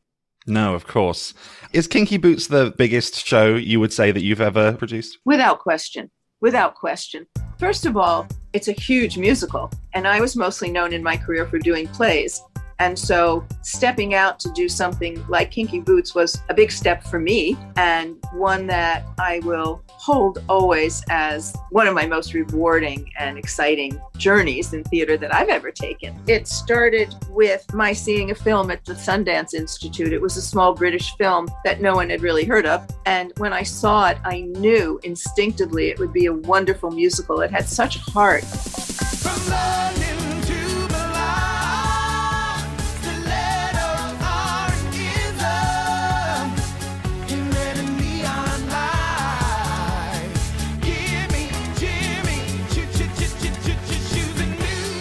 No, 0.47 0.75
of 0.75 0.87
course. 0.87 1.35
Is 1.73 1.89
Kinky 1.89 2.19
Boots 2.19 2.47
the 2.47 2.73
biggest 2.77 3.27
show 3.27 3.57
you 3.57 3.81
would 3.81 3.93
say 3.93 4.13
that 4.13 4.23
you've 4.23 4.41
ever 4.41 4.75
produced? 4.75 5.19
Without 5.25 5.59
question. 5.59 6.11
Without 6.43 6.75
question. 6.75 7.27
First 7.59 7.85
of 7.85 7.99
all, 7.99 8.27
it's 8.55 8.69
a 8.69 8.73
huge 8.73 9.19
musical. 9.19 9.71
And 9.93 10.09
I 10.09 10.21
was 10.21 10.37
mostly 10.37 10.71
known 10.71 10.95
in 10.95 11.03
my 11.03 11.17
career 11.17 11.47
for 11.47 11.59
doing 11.59 11.87
plays. 11.89 12.41
And 12.81 12.99
so 12.99 13.47
stepping 13.63 14.15
out 14.15 14.41
to 14.41 14.51
do 14.53 14.69
something 14.69 15.23
like 15.29 15.51
Kinky 15.51 15.81
Boots 15.81 16.15
was 16.15 16.41
a 16.49 16.55
big 16.55 16.73
step 16.73 17.05
for 17.05 17.21
me 17.21 17.57
and 17.77 18.17
one 18.33 18.67
that 18.69 19.05
I 19.19 19.41
will 19.41 19.83
hold 19.87 20.43
always 20.49 21.05
as 21.11 21.55
one 21.69 21.87
of 21.87 21.95
my 21.95 22.07
most 22.07 22.33
rewarding 22.33 23.13
and 23.19 23.37
exciting 23.37 24.01
journeys 24.17 24.73
in 24.73 24.83
theater 24.85 25.19
that 25.19 25.35
I've 25.35 25.51
ever 25.51 25.71
taken. 25.71 26.19
It 26.27 26.49
started 26.49 27.15
with 27.29 27.71
my 27.75 27.93
seeing 27.93 28.31
a 28.31 28.35
film 28.35 28.71
at 28.71 28.83
the 28.87 28.95
Sundance 28.95 29.53
Institute. 29.53 30.15
It 30.15 30.21
was 30.23 30.39
a 30.39 30.43
small 30.43 30.75
British 30.75 31.15
film 31.17 31.51
that 31.67 31.83
no 31.83 31.95
one 31.95 32.09
had 32.09 32.23
really 32.23 32.47
heard 32.47 32.65
of. 32.65 32.89
And 33.05 33.33
when 33.37 33.53
I 33.53 33.63
saw 33.63 34.09
it, 34.09 34.17
I 34.25 34.41
knew 34.41 34.99
instinctively 35.03 35.91
it 35.91 35.99
would 35.99 36.15
be 36.15 36.27
a 36.27 36.33
wonderful 36.33 36.91
musical. 36.91 37.43
It 37.43 37.51
had 37.51 37.69
such 37.69 37.99
heart. 37.99 38.45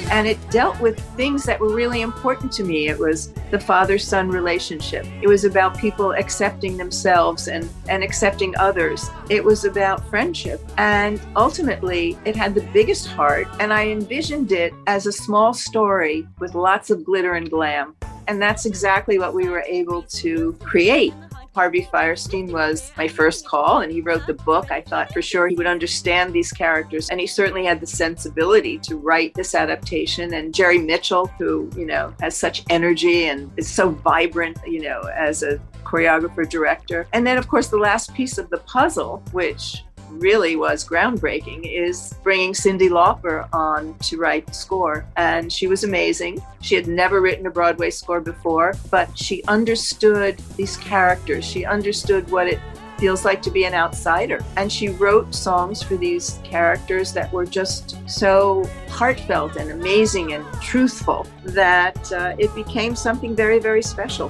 And 0.10 0.28
it 0.28 0.38
dealt 0.50 0.80
with 0.80 1.00
things 1.16 1.44
that 1.44 1.60
were 1.60 1.74
really 1.74 2.02
important 2.02 2.52
to 2.54 2.64
me. 2.64 2.88
It 2.88 2.98
was 2.98 3.32
the 3.52 3.60
father 3.60 3.98
son 3.98 4.30
relationship, 4.30 5.06
it 5.22 5.28
was 5.28 5.44
about 5.44 5.78
people 5.78 6.12
accepting 6.14 6.78
themselves 6.78 7.48
and, 7.48 7.70
and 7.88 8.04
accepting 8.04 8.56
others, 8.58 9.10
it 9.30 9.44
was 9.44 9.66
about 9.66 10.08
friendship. 10.10 10.62
And 10.78 11.20
ultimately, 11.36 12.18
it 12.26 12.36
had 12.36 12.56
the 12.56 12.68
biggest 12.74 13.08
heart, 13.08 13.48
and 13.60 13.74
I 13.74 13.88
envisioned 13.88 14.52
it 14.52 14.74
as 14.88 15.06
a 15.06 15.12
small 15.12 15.54
story 15.54 16.28
with 16.40 16.56
lots 16.56 16.90
of 16.90 17.04
glitter 17.04 17.34
and 17.34 17.50
glam. 17.50 17.96
And 18.28 18.40
that's 18.40 18.68
exactly 18.68 19.18
what 19.18 19.34
we 19.34 19.50
were 19.50 19.64
able 19.68 20.04
to 20.04 20.54
create 20.62 21.14
Harvey 21.56 21.88
Fierstein 21.92 22.52
was 22.52 22.92
my 22.98 23.08
first 23.08 23.48
call, 23.48 23.82
and 23.82 23.92
he 23.92 24.02
wrote 24.02 24.26
the 24.28 24.34
book. 24.34 24.72
I 24.72 24.82
thought 24.82 25.12
for 25.14 25.22
sure 25.22 25.48
he 25.48 25.56
would 25.56 25.68
understand 25.68 26.34
these 26.34 26.52
characters, 26.52 27.10
and 27.10 27.20
he 27.20 27.28
certainly 27.28 27.66
had 27.66 27.80
the 27.80 27.88
sensibility 27.88 28.78
to 28.80 28.98
write 28.98 29.34
this 29.34 29.56
adaptation. 29.56 30.34
And 30.34 30.54
Jerry 30.54 30.78
Mitchell, 30.78 31.28
who, 31.38 31.70
you 31.76 31.86
know, 31.86 32.14
has 32.22 32.38
such 32.38 32.64
energy 32.70 33.26
and 33.26 33.52
is 33.58 33.68
so 33.68 33.90
vibrant, 33.90 34.58
you 34.66 34.82
know, 34.82 35.02
as 35.16 35.44
a 35.44 35.60
choreographer 35.84 36.48
director. 36.48 37.08
And 37.14 37.26
then, 37.26 37.38
of 37.38 37.48
course, 37.48 37.68
the 37.68 37.78
last 37.78 38.14
piece 38.14 38.38
of 38.38 38.50
the 38.50 38.60
puzzle, 38.60 39.24
which 39.32 39.84
really 40.12 40.56
was 40.56 40.88
groundbreaking 40.88 41.62
is 41.64 42.14
bringing 42.24 42.54
Cyndi 42.54 42.90
Lauper 42.90 43.48
on 43.54 43.98
to 44.00 44.18
write 44.18 44.48
the 44.48 44.54
score. 44.54 45.06
And 45.18 45.52
she 45.52 45.68
was 45.68 45.84
amazing. 45.84 46.42
She 46.62 46.76
had 46.76 46.88
never 46.88 47.22
written 47.22 47.46
a 47.46 47.52
Broadway 47.52 47.90
score 47.90 48.22
before, 48.22 48.74
but 48.90 49.18
she 49.18 49.44
understood 49.46 50.38
these 50.58 50.78
characters. 50.78 51.46
She 51.46 51.66
understood 51.66 52.30
what 52.30 52.48
it 52.48 52.60
feels 53.00 53.24
like 53.24 53.42
to 53.42 53.52
be 53.52 53.64
an 53.64 53.74
outsider. 53.74 54.44
And 54.58 54.72
she 54.72 54.90
wrote 54.90 55.34
songs 55.34 55.82
for 55.82 55.96
these 55.96 56.40
characters 56.44 57.14
that 57.14 57.32
were 57.32 57.46
just 57.46 57.98
so 58.10 58.70
heartfelt 58.90 59.56
and 59.56 59.72
amazing 59.72 60.34
and 60.34 60.46
truthful 60.62 61.26
that 61.46 62.12
uh, 62.12 62.36
it 62.38 62.54
became 62.54 62.96
something 62.96 63.36
very, 63.36 63.60
very 63.60 63.82
special. 63.82 64.30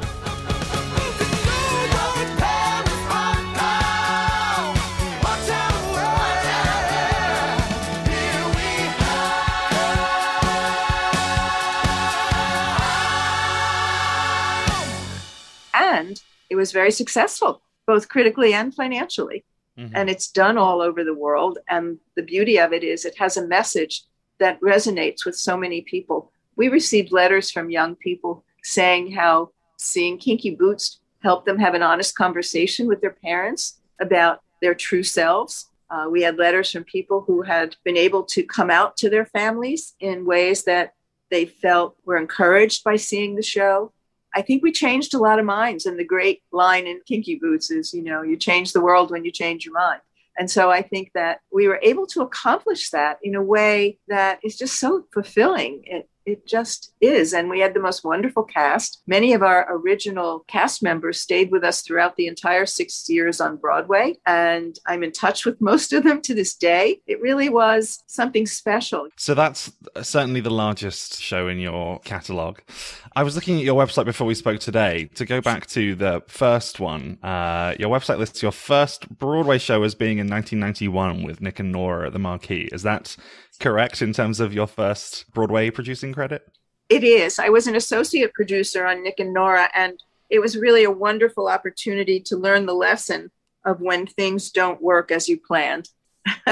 It 16.49 16.55
was 16.55 16.71
very 16.71 16.91
successful, 16.91 17.61
both 17.85 18.09
critically 18.09 18.53
and 18.53 18.73
financially. 18.73 19.43
Mm-hmm. 19.77 19.95
And 19.95 20.09
it's 20.09 20.31
done 20.31 20.57
all 20.57 20.81
over 20.81 21.03
the 21.03 21.13
world. 21.13 21.59
And 21.69 21.99
the 22.15 22.23
beauty 22.23 22.59
of 22.59 22.73
it 22.73 22.83
is 22.83 23.05
it 23.05 23.17
has 23.17 23.37
a 23.37 23.47
message 23.47 24.03
that 24.39 24.59
resonates 24.61 25.25
with 25.25 25.35
so 25.35 25.55
many 25.55 25.81
people. 25.81 26.31
We 26.55 26.67
received 26.67 27.11
letters 27.11 27.51
from 27.51 27.69
young 27.69 27.95
people 27.95 28.43
saying 28.63 29.13
how 29.13 29.51
seeing 29.77 30.17
Kinky 30.17 30.55
Boots 30.55 30.99
helped 31.21 31.45
them 31.45 31.59
have 31.59 31.73
an 31.73 31.83
honest 31.83 32.15
conversation 32.15 32.87
with 32.87 33.01
their 33.01 33.11
parents 33.23 33.79
about 33.99 34.41
their 34.61 34.75
true 34.75 35.03
selves. 35.03 35.67
Uh, 35.89 36.07
we 36.09 36.21
had 36.21 36.37
letters 36.37 36.71
from 36.71 36.83
people 36.83 37.21
who 37.21 37.41
had 37.41 37.75
been 37.83 37.97
able 37.97 38.23
to 38.23 38.43
come 38.43 38.69
out 38.69 38.95
to 38.97 39.09
their 39.09 39.25
families 39.25 39.95
in 39.99 40.25
ways 40.25 40.63
that 40.63 40.93
they 41.29 41.45
felt 41.45 41.95
were 42.05 42.17
encouraged 42.17 42.83
by 42.83 42.95
seeing 42.95 43.35
the 43.35 43.43
show. 43.43 43.91
I 44.39 44.41
think 44.41 44.63
we 44.63 44.71
changed 44.71 45.13
a 45.13 45.19
lot 45.19 45.37
of 45.37 45.45
minds. 45.45 45.85
And 45.85 45.99
the 45.99 46.05
great 46.05 46.41
line 46.53 46.87
in 46.87 47.01
Kinky 47.05 47.35
Boots 47.35 47.69
is, 47.69 47.93
you 47.93 48.01
know, 48.01 48.21
you 48.21 48.37
change 48.37 48.71
the 48.71 48.79
world 48.79 49.11
when 49.11 49.25
you 49.25 49.31
change 49.31 49.65
your 49.65 49.73
mind. 49.73 49.99
And 50.37 50.49
so 50.49 50.71
I 50.71 50.81
think 50.81 51.11
that 51.13 51.41
we 51.51 51.67
were 51.67 51.81
able 51.83 52.07
to 52.07 52.21
accomplish 52.21 52.91
that 52.91 53.19
in 53.21 53.35
a 53.35 53.43
way 53.43 53.97
that 54.07 54.39
is 54.41 54.57
just 54.57 54.79
so 54.79 55.03
fulfilling. 55.13 55.81
It, 55.83 56.09
it 56.29 56.45
just 56.47 56.93
is. 57.01 57.33
And 57.33 57.49
we 57.49 57.59
had 57.59 57.73
the 57.73 57.79
most 57.79 58.03
wonderful 58.03 58.43
cast. 58.43 59.01
Many 59.07 59.33
of 59.33 59.43
our 59.43 59.67
original 59.69 60.45
cast 60.47 60.83
members 60.83 61.19
stayed 61.19 61.51
with 61.51 61.63
us 61.63 61.81
throughout 61.81 62.15
the 62.15 62.27
entire 62.27 62.65
six 62.65 63.09
years 63.09 63.41
on 63.41 63.57
Broadway. 63.57 64.17
And 64.25 64.77
I'm 64.87 65.03
in 65.03 65.11
touch 65.11 65.45
with 65.45 65.59
most 65.61 65.93
of 65.93 66.03
them 66.03 66.21
to 66.21 66.33
this 66.33 66.55
day. 66.55 67.01
It 67.07 67.21
really 67.21 67.49
was 67.49 68.03
something 68.07 68.45
special. 68.45 69.07
So 69.17 69.33
that's 69.33 69.71
certainly 70.01 70.41
the 70.41 70.49
largest 70.49 71.21
show 71.21 71.47
in 71.47 71.59
your 71.59 71.99
catalogue. 71.99 72.61
I 73.15 73.23
was 73.23 73.35
looking 73.35 73.57
at 73.57 73.63
your 73.63 73.75
website 73.75 74.05
before 74.05 74.27
we 74.27 74.35
spoke 74.35 74.59
today. 74.59 75.09
To 75.15 75.25
go 75.25 75.41
back 75.41 75.65
to 75.67 75.95
the 75.95 76.23
first 76.27 76.79
one, 76.79 77.17
uh, 77.23 77.75
your 77.79 77.89
website 77.89 78.19
lists 78.19 78.41
your 78.41 78.51
first 78.51 79.09
Broadway 79.17 79.57
show 79.57 79.83
as 79.83 79.95
being 79.95 80.19
in 80.19 80.29
1991 80.29 81.23
with 81.23 81.41
Nick 81.41 81.59
and 81.59 81.71
Nora 81.71 82.07
at 82.07 82.13
the 82.13 82.19
Marquis. 82.19 82.69
Is 82.71 82.83
that 82.83 83.15
correct 83.59 84.01
in 84.01 84.13
terms 84.13 84.39
of 84.39 84.53
your 84.53 84.67
first 84.67 85.31
Broadway 85.33 85.69
producing 85.69 86.13
credit? 86.13 86.47
It 86.89 87.03
is. 87.03 87.37
I 87.37 87.49
was 87.49 87.67
an 87.67 87.75
associate 87.75 88.33
producer 88.33 88.85
on 88.85 89.03
Nick 89.03 89.19
and 89.19 89.33
Nora, 89.33 89.69
and 89.75 90.01
it 90.29 90.39
was 90.39 90.57
really 90.57 90.83
a 90.83 90.91
wonderful 90.91 91.47
opportunity 91.47 92.19
to 92.21 92.37
learn 92.37 92.65
the 92.65 92.73
lesson 92.73 93.31
of 93.65 93.81
when 93.81 94.07
things 94.07 94.51
don't 94.51 94.81
work 94.81 95.11
as 95.11 95.29
you 95.29 95.39
planned. 95.39 95.89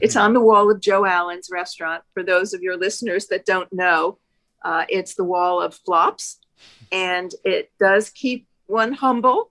it's 0.00 0.16
on 0.16 0.32
the 0.32 0.40
wall 0.40 0.70
of 0.70 0.80
Joe 0.80 1.04
Allen's 1.04 1.48
restaurant. 1.50 2.02
For 2.14 2.22
those 2.22 2.54
of 2.54 2.62
your 2.62 2.76
listeners 2.76 3.26
that 3.26 3.46
don't 3.46 3.72
know, 3.72 4.18
uh, 4.62 4.84
it's 4.88 5.14
the 5.14 5.24
wall 5.24 5.60
of 5.60 5.74
flops, 5.74 6.38
and 6.92 7.32
it 7.44 7.70
does 7.80 8.10
keep 8.10 8.46
one 8.66 8.92
humble 8.92 9.50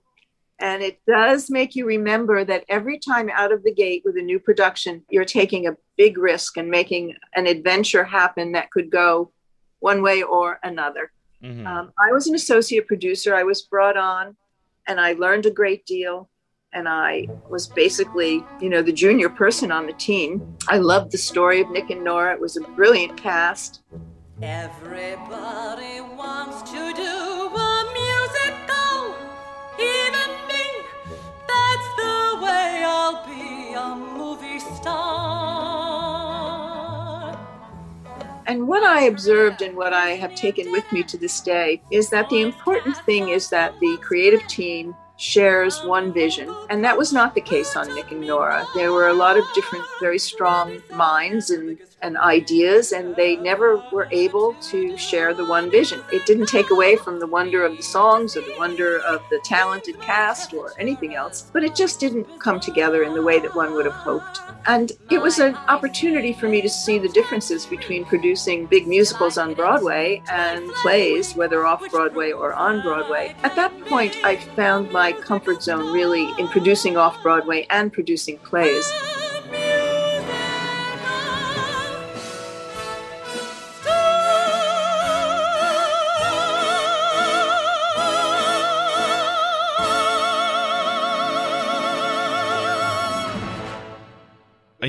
and 0.60 0.82
it 0.82 1.00
does 1.06 1.48
make 1.48 1.74
you 1.74 1.86
remember 1.86 2.44
that 2.44 2.64
every 2.68 2.98
time 2.98 3.30
out 3.32 3.50
of 3.50 3.64
the 3.64 3.72
gate 3.72 4.02
with 4.04 4.16
a 4.18 4.22
new 4.22 4.38
production, 4.38 5.02
you're 5.08 5.24
taking 5.24 5.66
a 5.66 5.76
big 5.96 6.18
risk 6.18 6.58
and 6.58 6.70
making 6.70 7.16
an 7.34 7.46
adventure 7.46 8.04
happen 8.04 8.52
that 8.52 8.70
could 8.70 8.90
go 8.90 9.32
one 9.78 10.02
way 10.02 10.22
or 10.22 10.60
another. 10.62 11.12
Mm-hmm. 11.42 11.66
Um, 11.66 11.92
I 11.98 12.12
was 12.12 12.26
an 12.26 12.34
associate 12.34 12.86
producer. 12.86 13.34
I 13.34 13.42
was 13.42 13.62
brought 13.62 13.96
on 13.96 14.36
and 14.86 15.00
I 15.00 15.14
learned 15.14 15.46
a 15.46 15.50
great 15.50 15.86
deal. 15.86 16.28
And 16.72 16.88
I 16.88 17.26
was 17.48 17.66
basically, 17.66 18.44
you 18.60 18.68
know, 18.68 18.82
the 18.82 18.92
junior 18.92 19.28
person 19.28 19.72
on 19.72 19.86
the 19.86 19.92
team. 19.94 20.56
I 20.68 20.76
loved 20.76 21.10
the 21.10 21.18
story 21.18 21.62
of 21.62 21.70
Nick 21.70 21.90
and 21.90 22.04
Nora. 22.04 22.34
It 22.34 22.40
was 22.40 22.56
a 22.56 22.60
brilliant 22.60 23.16
cast. 23.16 23.80
Everybody 24.40 26.00
wants 26.00 26.70
to 26.70 26.92
do 26.94 27.39
star. 34.80 36.40
And 38.46 38.66
what 38.66 38.82
I 38.82 39.02
observed 39.02 39.62
and 39.62 39.76
what 39.76 39.92
I 39.92 40.10
have 40.10 40.34
taken 40.34 40.72
with 40.72 40.90
me 40.90 41.04
to 41.04 41.16
this 41.16 41.40
day 41.40 41.80
is 41.90 42.10
that 42.10 42.28
the 42.30 42.40
important 42.40 42.96
thing 42.96 43.28
is 43.28 43.48
that 43.50 43.78
the 43.80 43.96
creative 44.02 44.44
team 44.48 44.96
shares 45.16 45.84
one 45.84 46.12
vision. 46.12 46.52
And 46.68 46.82
that 46.84 46.98
was 46.98 47.12
not 47.12 47.34
the 47.34 47.40
case 47.40 47.76
on 47.76 47.94
Nick 47.94 48.10
and 48.10 48.22
Nora. 48.22 48.66
There 48.74 48.92
were 48.92 49.08
a 49.08 49.12
lot 49.12 49.36
of 49.36 49.44
different, 49.54 49.84
very 50.00 50.18
strong 50.18 50.82
minds 50.94 51.50
and 51.50 51.78
and 52.02 52.16
ideas, 52.16 52.92
and 52.92 53.14
they 53.16 53.36
never 53.36 53.82
were 53.92 54.08
able 54.10 54.54
to 54.54 54.96
share 54.96 55.34
the 55.34 55.44
one 55.44 55.70
vision. 55.70 56.02
It 56.12 56.26
didn't 56.26 56.46
take 56.46 56.70
away 56.70 56.96
from 56.96 57.20
the 57.20 57.26
wonder 57.26 57.64
of 57.64 57.76
the 57.76 57.82
songs 57.82 58.36
or 58.36 58.40
the 58.40 58.54
wonder 58.58 58.98
of 59.00 59.22
the 59.30 59.40
talented 59.44 60.00
cast 60.00 60.54
or 60.54 60.72
anything 60.78 61.14
else, 61.14 61.50
but 61.52 61.64
it 61.64 61.74
just 61.74 62.00
didn't 62.00 62.40
come 62.40 62.60
together 62.60 63.02
in 63.02 63.14
the 63.14 63.22
way 63.22 63.38
that 63.38 63.54
one 63.54 63.74
would 63.74 63.84
have 63.84 63.94
hoped. 63.94 64.40
And 64.66 64.92
it 65.10 65.20
was 65.20 65.38
an 65.38 65.54
opportunity 65.68 66.32
for 66.32 66.48
me 66.48 66.60
to 66.60 66.68
see 66.68 66.98
the 66.98 67.08
differences 67.08 67.66
between 67.66 68.04
producing 68.04 68.66
big 68.66 68.86
musicals 68.86 69.38
on 69.38 69.54
Broadway 69.54 70.22
and 70.30 70.70
plays, 70.82 71.34
whether 71.34 71.64
off 71.66 71.82
Broadway 71.90 72.32
or 72.32 72.52
on 72.52 72.82
Broadway. 72.82 73.34
At 73.42 73.56
that 73.56 73.78
point, 73.86 74.16
I 74.24 74.36
found 74.36 74.92
my 74.92 75.12
comfort 75.12 75.62
zone 75.62 75.92
really 75.92 76.30
in 76.38 76.48
producing 76.48 76.96
off 76.96 77.22
Broadway 77.22 77.66
and 77.70 77.92
producing 77.92 78.38
plays. 78.38 78.90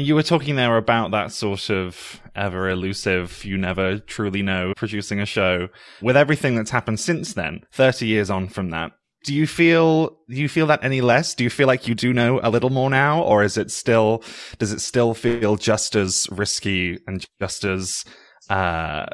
You 0.06 0.16
were 0.16 0.24
talking 0.24 0.56
there 0.56 0.78
about 0.78 1.12
that 1.12 1.32
sort 1.32 1.70
of 1.70 2.22
ever 2.36 2.70
elusive, 2.70 3.44
you 3.44 3.58
never 3.58 4.00
truly 4.00 4.42
know 4.42 4.74
producing 4.76 5.20
a 5.20 5.26
show. 5.26 5.68
With 6.02 6.18
everything 6.18 6.56
that's 6.56 6.72
happened 6.72 7.00
since 7.00 7.34
then, 7.34 7.62
30 7.72 8.08
years 8.08 8.30
on 8.30 8.48
from 8.48 8.70
that, 8.70 8.92
do 9.24 9.36
you 9.36 9.46
feel 9.46 10.18
do 10.30 10.36
you 10.36 10.50
feel 10.50 10.68
that 10.68 10.84
any 10.84 11.02
less? 11.02 11.36
Do 11.36 11.44
you 11.44 11.50
feel 11.50 11.68
like 11.68 11.88
you 11.88 11.94
do 11.94 12.12
know 12.12 12.40
a 12.42 12.50
little 12.50 12.72
more 12.72 12.90
now, 12.90 13.22
or 13.22 13.44
is 13.44 13.58
it 13.58 13.70
still 13.70 14.24
does 14.58 14.72
it 14.72 14.82
still 14.82 15.14
feel 15.14 15.58
just 15.58 15.96
as 15.96 16.28
risky 16.32 17.00
and 17.06 17.24
just 17.40 17.64
as 17.64 18.04
uh, 18.50 19.06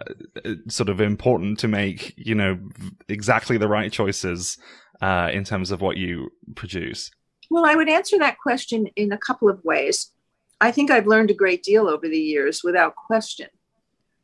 sort 0.70 0.90
of 0.90 1.02
important 1.02 1.60
to 1.60 1.68
make 1.68 2.14
you 2.18 2.36
know 2.36 2.58
exactly 3.10 3.58
the 3.58 3.68
right 3.68 3.92
choices 3.92 4.58
uh, 5.02 5.30
in 5.34 5.44
terms 5.44 5.72
of 5.72 5.82
what 5.82 5.98
you 5.98 6.30
produce? 6.56 7.12
Well, 7.50 7.66
I 7.66 7.76
would 7.76 7.90
answer 7.90 8.18
that 8.20 8.38
question 8.40 8.88
in 8.96 9.12
a 9.12 9.18
couple 9.18 9.50
of 9.50 9.60
ways. 9.64 10.12
I 10.60 10.72
think 10.72 10.90
I've 10.90 11.08
learned 11.08 11.32
a 11.32 11.36
great 11.36 11.64
deal 11.64 11.88
over 11.88 12.08
the 12.08 12.20
years 12.20 12.62
without 12.64 12.96
question, 12.96 13.50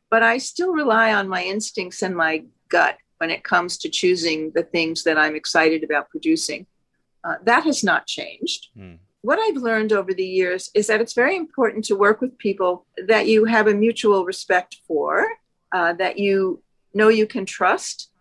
but 0.10 0.24
I 0.24 0.38
still 0.40 0.72
rely 0.72 1.14
on 1.14 1.28
my 1.28 1.44
instincts 1.44 2.02
and 2.02 2.16
my 2.16 2.46
gut 2.70 2.98
when 3.18 3.30
it 3.30 3.44
comes 3.44 3.78
to 3.78 3.90
choosing 3.90 4.52
the 4.56 4.64
things 4.64 5.04
that 5.04 5.18
I'm 5.18 5.36
excited 5.36 5.84
about 5.84 6.10
producing. 6.10 6.66
Uh, 7.24 7.36
that 7.44 7.64
has 7.64 7.84
not 7.84 8.08
changed. 8.08 8.68
Mm. 8.78 8.98
What 9.22 9.40
I've 9.40 9.62
learned 9.62 9.94
over 9.94 10.14
the 10.14 10.26
years 10.26 10.70
is 10.74 10.88
that 10.88 11.00
it's 11.00 11.14
very 11.14 11.38
important 11.38 11.86
to 11.86 11.96
work 11.96 12.20
with 12.20 12.38
people 12.38 12.86
that 13.08 13.28
you 13.28 13.46
have 13.46 13.68
a 13.68 13.74
mutual 13.74 14.26
respect 14.26 14.78
for, 14.86 15.26
uh, 15.72 15.94
that 15.94 16.18
you 16.18 16.62
know 16.94 17.08
you 17.08 17.26
can 17.26 17.46
trust, 17.46 18.12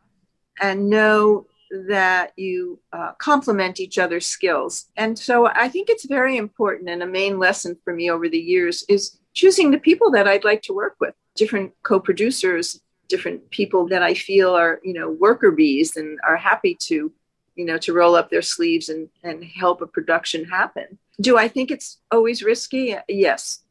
and 0.61 0.89
know 0.89 1.47
that 1.73 2.33
you 2.37 2.79
uh, 2.93 3.13
complement 3.19 3.81
each 3.81 3.99
other's 3.99 4.27
skills. 4.27 4.87
And 4.97 5.19
so 5.19 5.47
I 5.47 5.69
think 5.69 5.89
it's 5.89 6.05
very 6.05 6.37
important. 6.37 6.91
And 6.91 7.03
a 7.03 7.07
main 7.07 7.39
lesson 7.39 7.77
for 7.83 7.95
me 7.95 8.11
over 8.11 8.29
the 8.29 8.39
years 8.39 8.85
is 8.89 9.19
choosing 9.33 9.71
the 9.71 9.79
people 9.79 10.11
that 10.11 10.29
I'd 10.29 10.45
like 10.45 10.63
to 10.63 10.75
work 10.75 10.97
with, 11.01 11.15
different 11.35 11.73
co 11.83 11.99
producers, 11.99 12.81
different 13.09 13.51
people 13.51 13.89
that 13.89 14.03
I 14.03 14.15
feel 14.15 14.55
are, 14.55 14.81
you 14.85 14.93
know, 14.93 15.11
worker 15.11 15.51
bees 15.51 15.97
and 15.97 16.19
are 16.27 16.37
happy 16.37 16.77
to, 16.83 17.11
you 17.55 17.65
know, 17.65 17.79
to 17.79 17.95
roll 17.95 18.15
up 18.15 18.31
their 18.31 18.43
sleeves 18.43 18.91
and, 18.91 19.09
and 19.23 19.43
help 19.45 19.81
a 19.81 19.87
production 19.87 20.45
happen. 20.45 20.99
Do 21.21 21.39
I 21.39 21.49
think 21.49 21.71
it's 21.71 21.99
always 22.11 22.43
risky? 22.43 22.97
Yes. 23.09 23.65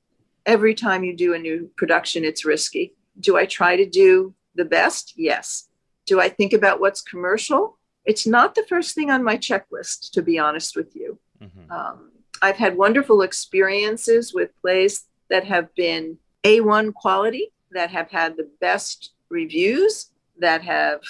Every 0.46 0.74
time 0.74 1.04
you 1.04 1.16
do 1.16 1.36
a 1.36 1.40
new 1.40 1.70
production, 1.78 2.26
it's 2.26 2.46
risky. 2.46 2.96
Do 3.20 3.38
I 3.38 3.46
try 3.46 3.76
to 3.76 3.86
do 3.86 4.34
the 4.56 4.66
best? 4.66 5.14
Yes. 5.18 5.68
Do 6.08 6.20
I 6.20 6.30
think 6.30 6.54
about 6.54 6.80
what's 6.80 7.02
commercial? 7.02 7.78
It's 8.06 8.26
not 8.26 8.56
the 8.56 8.66
first 8.68 8.96
thing 8.96 9.12
on 9.12 9.24
my 9.24 9.38
checklist, 9.38 10.12
to 10.12 10.22
be 10.22 10.40
honest 10.40 10.76
with 10.76 10.96
you. 10.96 11.20
Mm-hmm. 11.42 11.72
Um, 11.72 12.12
I've 12.42 12.58
had 12.58 12.78
wonderful 12.78 13.22
experiences 13.22 14.34
with 14.34 14.50
plays 14.62 15.06
that 15.30 15.46
have 15.46 15.74
been 15.76 16.18
A1 16.44 16.94
quality, 16.94 17.52
that 17.72 17.92
have 17.92 18.10
had 18.10 18.38
the 18.38 18.50
best 18.60 19.12
reviews, 19.30 20.12
that 20.40 20.64
have 20.64 21.02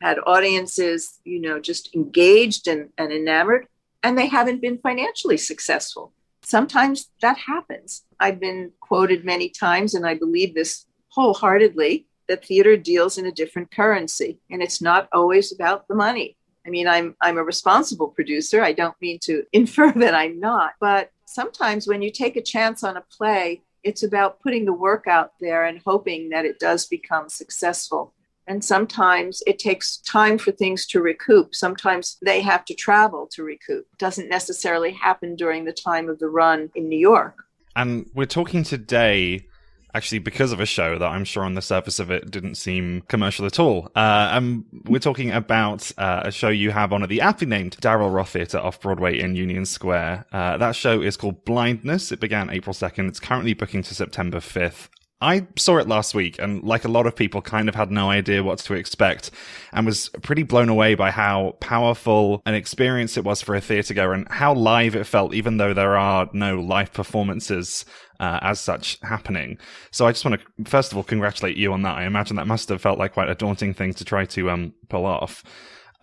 had 0.00 0.18
audiences, 0.26 1.20
you 1.24 1.40
know, 1.40 1.60
just 1.60 1.94
engaged 1.94 2.66
and, 2.66 2.88
and 2.96 3.12
enamored, 3.12 3.66
and 4.02 4.16
they 4.16 4.26
haven't 4.26 4.62
been 4.62 4.78
financially 4.78 5.36
successful. 5.36 6.12
Sometimes 6.42 7.10
that 7.20 7.36
happens. 7.36 8.04
I've 8.18 8.40
been 8.40 8.72
quoted 8.80 9.24
many 9.24 9.50
times, 9.50 9.94
and 9.94 10.06
I 10.06 10.14
believe 10.14 10.54
this 10.54 10.86
wholeheartedly 11.08 12.06
that 12.30 12.44
theater 12.44 12.76
deals 12.76 13.18
in 13.18 13.26
a 13.26 13.32
different 13.32 13.72
currency 13.72 14.38
and 14.50 14.62
it's 14.62 14.80
not 14.80 15.08
always 15.12 15.52
about 15.52 15.88
the 15.88 15.96
money. 15.96 16.36
I 16.64 16.70
mean, 16.70 16.86
I'm 16.86 17.16
I'm 17.20 17.38
a 17.38 17.42
responsible 17.44 18.08
producer. 18.08 18.62
I 18.62 18.72
don't 18.72 18.94
mean 19.00 19.18
to 19.22 19.42
infer 19.52 19.92
that 19.92 20.14
I'm 20.14 20.38
not, 20.38 20.74
but 20.80 21.10
sometimes 21.26 21.88
when 21.88 22.02
you 22.02 22.12
take 22.12 22.36
a 22.36 22.42
chance 22.42 22.84
on 22.84 22.96
a 22.96 23.04
play, 23.16 23.62
it's 23.82 24.04
about 24.04 24.40
putting 24.40 24.64
the 24.64 24.72
work 24.72 25.06
out 25.08 25.32
there 25.40 25.64
and 25.64 25.80
hoping 25.84 26.28
that 26.28 26.44
it 26.44 26.60
does 26.60 26.86
become 26.86 27.28
successful. 27.28 28.14
And 28.46 28.64
sometimes 28.64 29.42
it 29.46 29.58
takes 29.58 29.98
time 29.98 30.38
for 30.38 30.52
things 30.52 30.86
to 30.88 31.00
recoup. 31.00 31.54
Sometimes 31.54 32.16
they 32.22 32.40
have 32.42 32.64
to 32.66 32.74
travel 32.74 33.28
to 33.32 33.42
recoup. 33.42 33.86
It 33.92 33.98
doesn't 33.98 34.28
necessarily 34.28 34.92
happen 34.92 35.34
during 35.34 35.64
the 35.64 35.72
time 35.72 36.08
of 36.08 36.18
the 36.20 36.28
run 36.28 36.70
in 36.74 36.88
New 36.88 36.98
York. 36.98 37.44
And 37.74 38.10
we're 38.14 38.26
talking 38.26 38.62
today 38.62 39.46
actually 39.94 40.18
because 40.18 40.52
of 40.52 40.60
a 40.60 40.66
show 40.66 40.98
that 40.98 41.06
I'm 41.06 41.24
sure 41.24 41.44
on 41.44 41.54
the 41.54 41.62
surface 41.62 41.98
of 41.98 42.10
it 42.10 42.30
didn't 42.30 42.56
seem 42.56 43.02
commercial 43.08 43.46
at 43.46 43.58
all. 43.58 43.90
Uh, 43.94 44.30
and 44.32 44.64
we're 44.84 44.98
talking 44.98 45.30
about 45.30 45.90
uh, 45.98 46.22
a 46.24 46.30
show 46.30 46.48
you 46.48 46.70
have 46.70 46.92
on 46.92 47.02
at 47.02 47.08
the 47.08 47.20
aptly 47.20 47.46
named 47.46 47.76
Daryl 47.80 48.12
Roth 48.12 48.30
Theatre 48.30 48.58
off 48.58 48.80
Broadway 48.80 49.18
in 49.18 49.36
Union 49.36 49.66
Square. 49.66 50.26
Uh, 50.32 50.56
that 50.56 50.76
show 50.76 51.00
is 51.02 51.16
called 51.16 51.44
Blindness. 51.44 52.12
It 52.12 52.20
began 52.20 52.50
April 52.50 52.74
2nd. 52.74 53.08
It's 53.08 53.20
currently 53.20 53.54
booking 53.54 53.82
to 53.82 53.94
September 53.94 54.38
5th. 54.38 54.88
I 55.20 55.46
saw 55.56 55.76
it 55.76 55.88
last 55.88 56.14
week 56.14 56.36
and 56.38 56.62
like 56.62 56.84
a 56.84 56.88
lot 56.88 57.06
of 57.06 57.14
people 57.14 57.42
kind 57.42 57.68
of 57.68 57.74
had 57.74 57.90
no 57.90 58.08
idea 58.08 58.42
what 58.42 58.58
to 58.60 58.74
expect 58.74 59.30
and 59.72 59.84
was 59.84 60.08
pretty 60.22 60.44
blown 60.44 60.70
away 60.70 60.94
by 60.94 61.10
how 61.10 61.56
powerful 61.60 62.40
an 62.46 62.54
experience 62.54 63.18
it 63.18 63.24
was 63.24 63.42
for 63.42 63.54
a 63.54 63.60
theatre 63.60 63.92
goer 63.92 64.14
and 64.14 64.26
how 64.30 64.54
live 64.54 64.96
it 64.96 65.04
felt 65.04 65.34
even 65.34 65.58
though 65.58 65.74
there 65.74 65.96
are 65.96 66.30
no 66.32 66.58
live 66.58 66.92
performances 66.92 67.84
uh, 68.18 68.38
as 68.42 68.60
such 68.60 68.98
happening. 69.02 69.58
So 69.90 70.06
I 70.06 70.12
just 70.12 70.24
want 70.24 70.40
to 70.40 70.70
first 70.70 70.92
of 70.92 70.96
all 70.96 71.04
congratulate 71.04 71.56
you 71.56 71.72
on 71.72 71.82
that. 71.82 71.98
I 71.98 72.04
imagine 72.04 72.36
that 72.36 72.46
must 72.46 72.70
have 72.70 72.80
felt 72.80 72.98
like 72.98 73.12
quite 73.12 73.28
a 73.28 73.34
daunting 73.34 73.74
thing 73.74 73.92
to 73.94 74.04
try 74.04 74.24
to 74.24 74.50
um, 74.50 74.72
pull 74.88 75.04
off. 75.04 75.44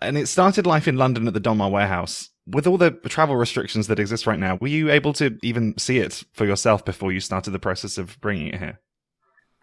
And 0.00 0.16
it 0.16 0.28
started 0.28 0.64
life 0.64 0.86
in 0.86 0.96
London 0.96 1.26
at 1.26 1.34
the 1.34 1.40
Donmar 1.40 1.70
Warehouse 1.70 2.30
with 2.46 2.66
all 2.66 2.78
the 2.78 2.92
travel 2.92 3.36
restrictions 3.36 3.88
that 3.88 3.98
exist 3.98 4.26
right 4.26 4.38
now, 4.38 4.56
were 4.60 4.68
you 4.68 4.90
able 4.90 5.12
to 5.14 5.36
even 5.42 5.76
see 5.76 5.98
it 5.98 6.24
for 6.32 6.46
yourself 6.46 6.84
before 6.84 7.12
you 7.12 7.20
started 7.20 7.50
the 7.50 7.58
process 7.58 7.98
of 7.98 8.18
bringing 8.20 8.48
it 8.48 8.58
here? 8.58 8.80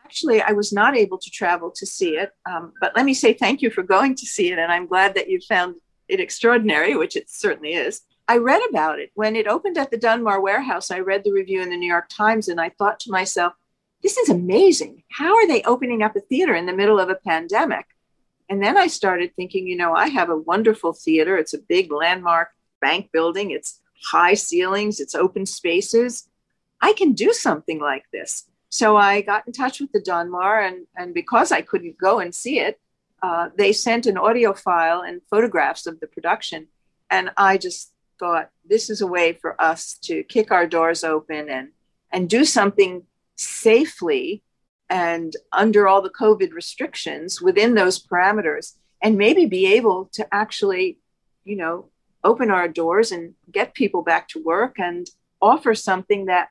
Actually, 0.06 0.42
I 0.42 0.52
was 0.52 0.72
not 0.72 0.96
able 0.96 1.18
to 1.18 1.30
travel 1.32 1.72
to 1.72 1.86
see 1.86 2.18
it. 2.18 2.30
Um, 2.50 2.74
but 2.80 2.96
let 2.96 3.06
me 3.06 3.14
say 3.14 3.34
thank 3.34 3.62
you 3.62 3.72
for 3.72 3.84
going 3.84 4.16
to 4.16 4.26
see 4.26 4.52
it. 4.52 4.60
And 4.60 4.72
I'm 4.72 4.86
glad 4.86 5.16
that 5.16 5.30
you 5.30 5.40
found 5.42 5.76
it 6.08 6.20
extraordinary, 6.20 6.96
which 6.96 7.16
it 7.16 7.30
certainly 7.30 7.74
is. 7.74 8.02
I 8.28 8.38
read 8.38 8.62
about 8.70 9.00
it. 9.00 9.12
When 9.16 9.36
it 9.36 9.48
opened 9.48 9.78
at 9.78 9.90
the 9.90 9.98
Donmar 9.98 10.42
Warehouse, 10.42 10.92
I 10.92 11.00
read 11.00 11.24
the 11.24 11.32
review 11.32 11.62
in 11.62 11.70
the 11.70 11.78
New 11.78 11.90
York 11.90 12.08
Times 12.10 12.48
and 12.48 12.62
I 12.62 12.70
thought 12.70 13.00
to 13.02 13.12
myself, 13.12 13.54
this 14.04 14.18
is 14.18 14.30
amazing. 14.30 15.04
How 15.12 15.36
are 15.36 15.48
they 15.48 15.64
opening 15.64 16.04
up 16.04 16.16
a 16.16 16.20
theater 16.20 16.54
in 16.54 16.68
the 16.68 16.74
middle 16.76 17.00
of 17.00 17.10
a 17.10 17.16
pandemic? 17.16 17.86
And 18.48 18.64
then 18.64 18.78
I 18.78 18.88
started 18.88 19.36
thinking, 19.36 19.68
you 19.68 19.76
know, 19.76 19.94
I 19.94 20.10
have 20.10 20.30
a 20.30 20.38
wonderful 20.38 20.94
theater. 20.94 21.36
It's 21.38 21.56
a 21.56 21.60
big 21.60 21.92
landmark 21.92 22.50
bank 22.80 23.10
building, 23.12 23.50
it's 23.50 23.82
high 24.12 24.36
ceilings, 24.36 25.00
it's 25.00 25.16
open 25.16 25.48
spaces. 25.48 26.30
I 26.82 26.94
can 26.94 27.14
do 27.14 27.34
something 27.34 27.80
like 27.80 28.06
this. 28.14 28.48
So 28.76 28.98
I 28.98 29.22
got 29.22 29.48
in 29.48 29.54
touch 29.54 29.80
with 29.80 29.94
the 29.94 30.02
Donmar, 30.02 30.68
and, 30.68 30.86
and 30.98 31.14
because 31.14 31.54
I 31.54 31.62
couldn't 31.62 31.98
go 31.98 32.20
and 32.20 32.36
see 32.36 32.60
it, 32.60 32.78
uh, 33.24 33.48
they 33.58 33.72
sent 33.72 34.06
an 34.06 34.18
audio 34.18 34.52
file 34.54 35.00
and 35.00 35.22
photographs 35.30 35.88
of 35.88 36.02
the 36.02 36.08
production. 36.08 36.68
And 37.10 37.32
I 37.38 37.58
just 37.58 37.94
thought 38.20 38.50
this 38.66 38.90
is 38.90 39.00
a 39.00 39.08
way 39.08 39.32
for 39.32 39.56
us 39.62 39.98
to 40.08 40.24
kick 40.24 40.52
our 40.52 40.68
doors 40.68 41.06
open 41.06 41.50
and, 41.50 41.70
and 42.12 42.30
do 42.30 42.44
something 42.44 43.04
safely 43.38 44.44
and 44.90 45.32
under 45.54 45.88
all 45.88 46.02
the 46.02 46.10
COVID 46.10 46.52
restrictions 46.52 47.42
within 47.42 47.76
those 47.76 48.06
parameters, 48.06 48.74
and 49.02 49.18
maybe 49.18 49.46
be 49.46 49.68
able 49.68 50.10
to 50.16 50.28
actually, 50.34 51.00
you 51.46 51.56
know, 51.56 51.86
open 52.26 52.52
our 52.52 52.68
doors 52.68 53.14
and 53.14 53.36
get 53.50 53.74
people 53.74 54.02
back 54.02 54.28
to 54.28 54.44
work 54.44 54.76
and 54.80 55.10
offer 55.42 55.74
something 55.74 56.26
that 56.26 56.50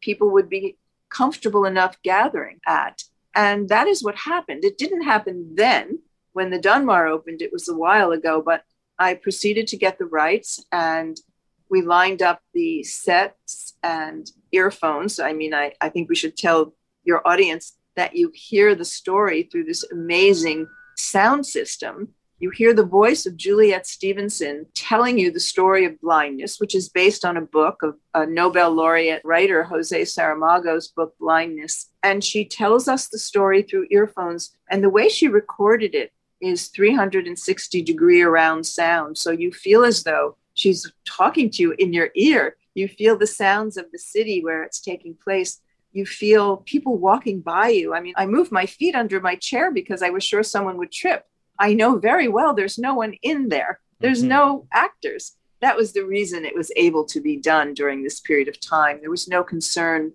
people 0.00 0.30
would 0.30 0.48
be 0.48 0.78
comfortable 1.10 1.64
enough 1.64 2.00
gathering 2.02 2.60
at. 2.66 3.02
And 3.34 3.68
that 3.68 3.86
is 3.86 4.02
what 4.02 4.16
happened. 4.16 4.64
It 4.64 4.78
didn't 4.78 5.02
happen 5.02 5.54
then 5.54 6.00
when 6.32 6.50
the 6.50 6.58
Donmar 6.58 7.10
opened, 7.10 7.40
it 7.40 7.52
was 7.52 7.68
a 7.68 7.76
while 7.76 8.12
ago, 8.12 8.42
but 8.44 8.62
I 8.98 9.14
proceeded 9.14 9.66
to 9.68 9.76
get 9.76 9.98
the 9.98 10.06
rights 10.06 10.64
and 10.72 11.16
we 11.70 11.82
lined 11.82 12.22
up 12.22 12.40
the 12.54 12.82
sets 12.84 13.74
and 13.82 14.30
earphones. 14.52 15.18
I 15.18 15.32
mean, 15.32 15.54
I, 15.54 15.72
I 15.80 15.88
think 15.88 16.08
we 16.08 16.14
should 16.14 16.36
tell 16.36 16.74
your 17.04 17.26
audience 17.26 17.76
that 17.96 18.14
you 18.14 18.30
hear 18.34 18.74
the 18.74 18.84
story 18.84 19.44
through 19.44 19.64
this 19.64 19.84
amazing 19.90 20.68
sound 20.96 21.46
system. 21.46 22.14
You 22.38 22.50
hear 22.50 22.74
the 22.74 22.84
voice 22.84 23.24
of 23.24 23.38
Juliet 23.38 23.86
Stevenson 23.86 24.66
telling 24.74 25.18
you 25.18 25.30
the 25.30 25.40
story 25.40 25.86
of 25.86 25.98
blindness, 26.02 26.60
which 26.60 26.74
is 26.74 26.90
based 26.90 27.24
on 27.24 27.38
a 27.38 27.40
book 27.40 27.82
of 27.82 27.96
a 28.12 28.26
Nobel 28.26 28.72
laureate 28.72 29.22
writer, 29.24 29.64
Jose 29.64 30.02
Saramago's 30.02 30.88
book, 30.88 31.14
Blindness. 31.18 31.88
And 32.02 32.22
she 32.22 32.44
tells 32.44 32.88
us 32.88 33.08
the 33.08 33.18
story 33.18 33.62
through 33.62 33.86
earphones. 33.90 34.54
And 34.70 34.84
the 34.84 34.90
way 34.90 35.08
she 35.08 35.28
recorded 35.28 35.94
it 35.94 36.12
is 36.42 36.68
360 36.68 37.80
degree 37.80 38.20
around 38.20 38.64
sound. 38.64 39.16
So 39.16 39.30
you 39.30 39.50
feel 39.50 39.82
as 39.82 40.02
though 40.02 40.36
she's 40.52 40.92
talking 41.06 41.48
to 41.52 41.62
you 41.62 41.74
in 41.78 41.94
your 41.94 42.10
ear. 42.14 42.56
You 42.74 42.86
feel 42.86 43.16
the 43.16 43.26
sounds 43.26 43.78
of 43.78 43.90
the 43.92 43.98
city 43.98 44.44
where 44.44 44.62
it's 44.62 44.80
taking 44.80 45.14
place. 45.14 45.62
You 45.92 46.04
feel 46.04 46.58
people 46.58 46.98
walking 46.98 47.40
by 47.40 47.68
you. 47.68 47.94
I 47.94 48.00
mean, 48.00 48.12
I 48.14 48.26
moved 48.26 48.52
my 48.52 48.66
feet 48.66 48.94
under 48.94 49.22
my 49.22 49.36
chair 49.36 49.72
because 49.72 50.02
I 50.02 50.10
was 50.10 50.22
sure 50.22 50.42
someone 50.42 50.76
would 50.76 50.92
trip. 50.92 51.24
I 51.58 51.74
know 51.74 51.98
very 51.98 52.28
well 52.28 52.54
there's 52.54 52.78
no 52.78 52.94
one 52.94 53.14
in 53.22 53.48
there, 53.48 53.80
there's 54.00 54.20
mm-hmm. 54.20 54.28
no 54.28 54.66
actors. 54.72 55.32
That 55.60 55.76
was 55.76 55.92
the 55.92 56.04
reason 56.04 56.44
it 56.44 56.54
was 56.54 56.70
able 56.76 57.04
to 57.06 57.20
be 57.20 57.36
done 57.38 57.72
during 57.72 58.02
this 58.02 58.20
period 58.20 58.48
of 58.48 58.60
time. 58.60 59.00
There 59.00 59.10
was 59.10 59.26
no 59.26 59.42
concern 59.42 60.12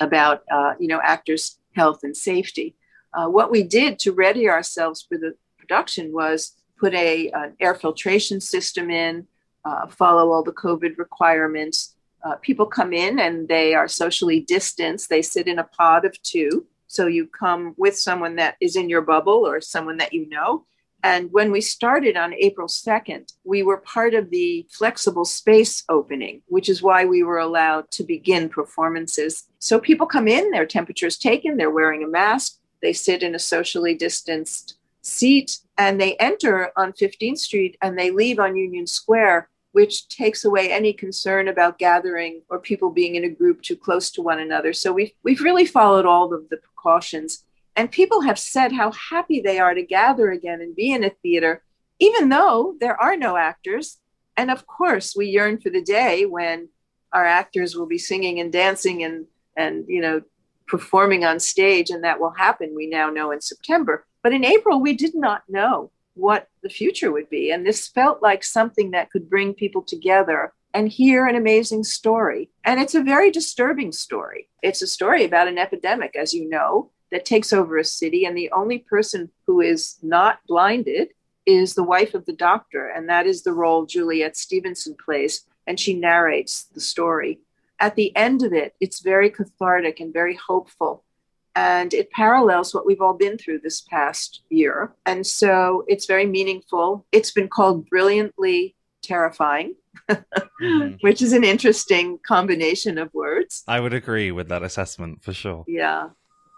about, 0.00 0.42
uh, 0.50 0.74
you 0.80 0.88
know, 0.88 1.00
actors' 1.02 1.58
health 1.76 2.00
and 2.02 2.16
safety. 2.16 2.74
Uh, 3.12 3.28
what 3.28 3.50
we 3.50 3.62
did 3.62 3.98
to 4.00 4.12
ready 4.12 4.48
ourselves 4.48 5.02
for 5.06 5.18
the 5.18 5.34
production 5.58 6.12
was 6.12 6.56
put 6.78 6.94
a 6.94 7.30
an 7.30 7.54
air 7.60 7.74
filtration 7.74 8.40
system 8.40 8.90
in, 8.90 9.26
uh, 9.64 9.86
follow 9.86 10.32
all 10.32 10.42
the 10.42 10.52
COVID 10.52 10.98
requirements. 10.98 11.94
Uh, 12.24 12.36
people 12.36 12.66
come 12.66 12.92
in 12.92 13.18
and 13.18 13.48
they 13.48 13.74
are 13.74 13.88
socially 13.88 14.40
distanced. 14.40 15.08
They 15.08 15.22
sit 15.22 15.46
in 15.46 15.58
a 15.58 15.64
pod 15.64 16.04
of 16.04 16.20
two. 16.22 16.66
So 16.92 17.06
you 17.06 17.26
come 17.26 17.74
with 17.78 17.98
someone 17.98 18.36
that 18.36 18.56
is 18.60 18.76
in 18.76 18.90
your 18.90 19.00
bubble 19.00 19.46
or 19.46 19.62
someone 19.62 19.96
that 19.96 20.12
you 20.12 20.28
know. 20.28 20.66
And 21.02 21.32
when 21.32 21.50
we 21.50 21.62
started 21.62 22.18
on 22.18 22.34
April 22.34 22.68
2nd, 22.68 23.32
we 23.44 23.62
were 23.62 23.78
part 23.78 24.12
of 24.12 24.28
the 24.28 24.66
flexible 24.70 25.24
space 25.24 25.84
opening, 25.88 26.42
which 26.48 26.68
is 26.68 26.82
why 26.82 27.06
we 27.06 27.22
were 27.22 27.38
allowed 27.38 27.90
to 27.92 28.04
begin 28.04 28.50
performances. 28.50 29.44
So 29.58 29.80
people 29.80 30.06
come 30.06 30.28
in, 30.28 30.50
their 30.50 30.66
temperature 30.66 31.06
is 31.06 31.16
taken, 31.16 31.56
they're 31.56 31.70
wearing 31.70 32.04
a 32.04 32.08
mask, 32.08 32.58
they 32.82 32.92
sit 32.92 33.22
in 33.22 33.34
a 33.34 33.38
socially 33.38 33.94
distanced 33.94 34.76
seat 35.00 35.60
and 35.78 35.98
they 35.98 36.16
enter 36.16 36.72
on 36.76 36.92
15th 36.92 37.38
Street 37.38 37.78
and 37.80 37.98
they 37.98 38.10
leave 38.10 38.38
on 38.38 38.54
Union 38.54 38.86
Square, 38.86 39.48
which 39.72 40.08
takes 40.08 40.44
away 40.44 40.70
any 40.70 40.92
concern 40.92 41.48
about 41.48 41.78
gathering 41.78 42.42
or 42.48 42.58
people 42.58 42.90
being 42.90 43.14
in 43.14 43.24
a 43.24 43.28
group 43.28 43.62
too 43.62 43.76
close 43.76 44.10
to 44.10 44.22
one 44.22 44.38
another. 44.38 44.72
So 44.72 44.92
we've, 44.92 45.12
we've 45.22 45.40
really 45.40 45.66
followed 45.66 46.06
all 46.06 46.32
of 46.32 46.48
the 46.48 46.58
precautions. 46.58 47.44
And 47.74 47.90
people 47.90 48.20
have 48.22 48.38
said 48.38 48.72
how 48.72 48.92
happy 48.92 49.40
they 49.40 49.58
are 49.58 49.74
to 49.74 49.82
gather 49.82 50.30
again 50.30 50.60
and 50.60 50.76
be 50.76 50.92
in 50.92 51.04
a 51.04 51.10
theater, 51.10 51.62
even 51.98 52.28
though 52.28 52.76
there 52.80 53.00
are 53.00 53.16
no 53.16 53.36
actors. 53.36 53.98
And 54.36 54.50
of 54.50 54.66
course, 54.66 55.14
we 55.16 55.26
yearn 55.26 55.58
for 55.58 55.70
the 55.70 55.82
day 55.82 56.26
when 56.26 56.68
our 57.12 57.24
actors 57.24 57.76
will 57.76 57.86
be 57.86 57.98
singing 57.98 58.40
and 58.40 58.52
dancing 58.52 59.04
and 59.04 59.26
and 59.54 59.84
you 59.86 60.00
know 60.00 60.22
performing 60.66 61.24
on 61.24 61.38
stage, 61.38 61.90
and 61.90 62.02
that 62.04 62.18
will 62.18 62.30
happen, 62.30 62.74
we 62.74 62.86
now 62.86 63.10
know 63.10 63.30
in 63.30 63.40
September. 63.40 64.06
But 64.22 64.32
in 64.32 64.44
April, 64.44 64.80
we 64.80 64.94
did 64.94 65.14
not 65.14 65.42
know 65.48 65.90
what 66.14 66.48
the 66.62 66.68
future 66.68 67.10
would 67.10 67.30
be. 67.30 67.50
And 67.50 67.66
this 67.66 67.88
felt 67.88 68.22
like 68.22 68.44
something 68.44 68.90
that 68.90 69.10
could 69.10 69.30
bring 69.30 69.54
people 69.54 69.82
together 69.82 70.52
and 70.74 70.88
hear 70.88 71.26
an 71.26 71.36
amazing 71.36 71.84
story. 71.84 72.50
And 72.64 72.80
it's 72.80 72.94
a 72.94 73.02
very 73.02 73.30
disturbing 73.30 73.92
story. 73.92 74.48
It's 74.62 74.82
a 74.82 74.86
story 74.86 75.24
about 75.24 75.48
an 75.48 75.58
epidemic, 75.58 76.16
as 76.16 76.32
you 76.32 76.48
know, 76.48 76.90
that 77.10 77.24
takes 77.24 77.52
over 77.52 77.76
a 77.76 77.84
city. 77.84 78.24
And 78.24 78.36
the 78.36 78.50
only 78.52 78.78
person 78.78 79.30
who 79.46 79.60
is 79.60 79.98
not 80.02 80.38
blinded 80.46 81.08
is 81.44 81.74
the 81.74 81.82
wife 81.82 82.14
of 82.14 82.24
the 82.24 82.32
doctor. 82.32 82.88
And 82.88 83.08
that 83.08 83.26
is 83.26 83.42
the 83.42 83.52
role 83.52 83.84
Juliet 83.84 84.36
Stevenson 84.36 84.96
plays. 85.02 85.44
And 85.66 85.78
she 85.78 85.94
narrates 85.94 86.64
the 86.64 86.80
story 86.80 87.40
at 87.82 87.96
the 87.96 88.14
end 88.16 88.44
of 88.44 88.52
it, 88.52 88.74
it's 88.80 89.00
very 89.00 89.28
cathartic 89.28 89.98
and 89.98 90.12
very 90.12 90.36
hopeful. 90.36 91.04
And 91.54 91.92
it 91.92 92.10
parallels 92.10 92.74
what 92.74 92.86
we've 92.86 93.00
all 93.00 93.14
been 93.14 93.36
through 93.36 93.60
this 93.60 93.82
past 93.82 94.42
year. 94.48 94.94
And 95.04 95.26
so 95.26 95.84
it's 95.86 96.06
very 96.06 96.26
meaningful. 96.26 97.04
It's 97.12 97.30
been 97.30 97.48
called 97.48 97.88
brilliantly 97.88 98.74
terrifying, 99.02 99.74
mm-hmm. 100.08 100.94
which 101.00 101.20
is 101.20 101.32
an 101.32 101.44
interesting 101.44 102.18
combination 102.26 102.96
of 102.96 103.12
words. 103.12 103.64
I 103.68 103.80
would 103.80 103.92
agree 103.92 104.32
with 104.32 104.48
that 104.48 104.62
assessment 104.62 105.22
for 105.22 105.32
sure. 105.32 105.64
Yeah. 105.68 106.10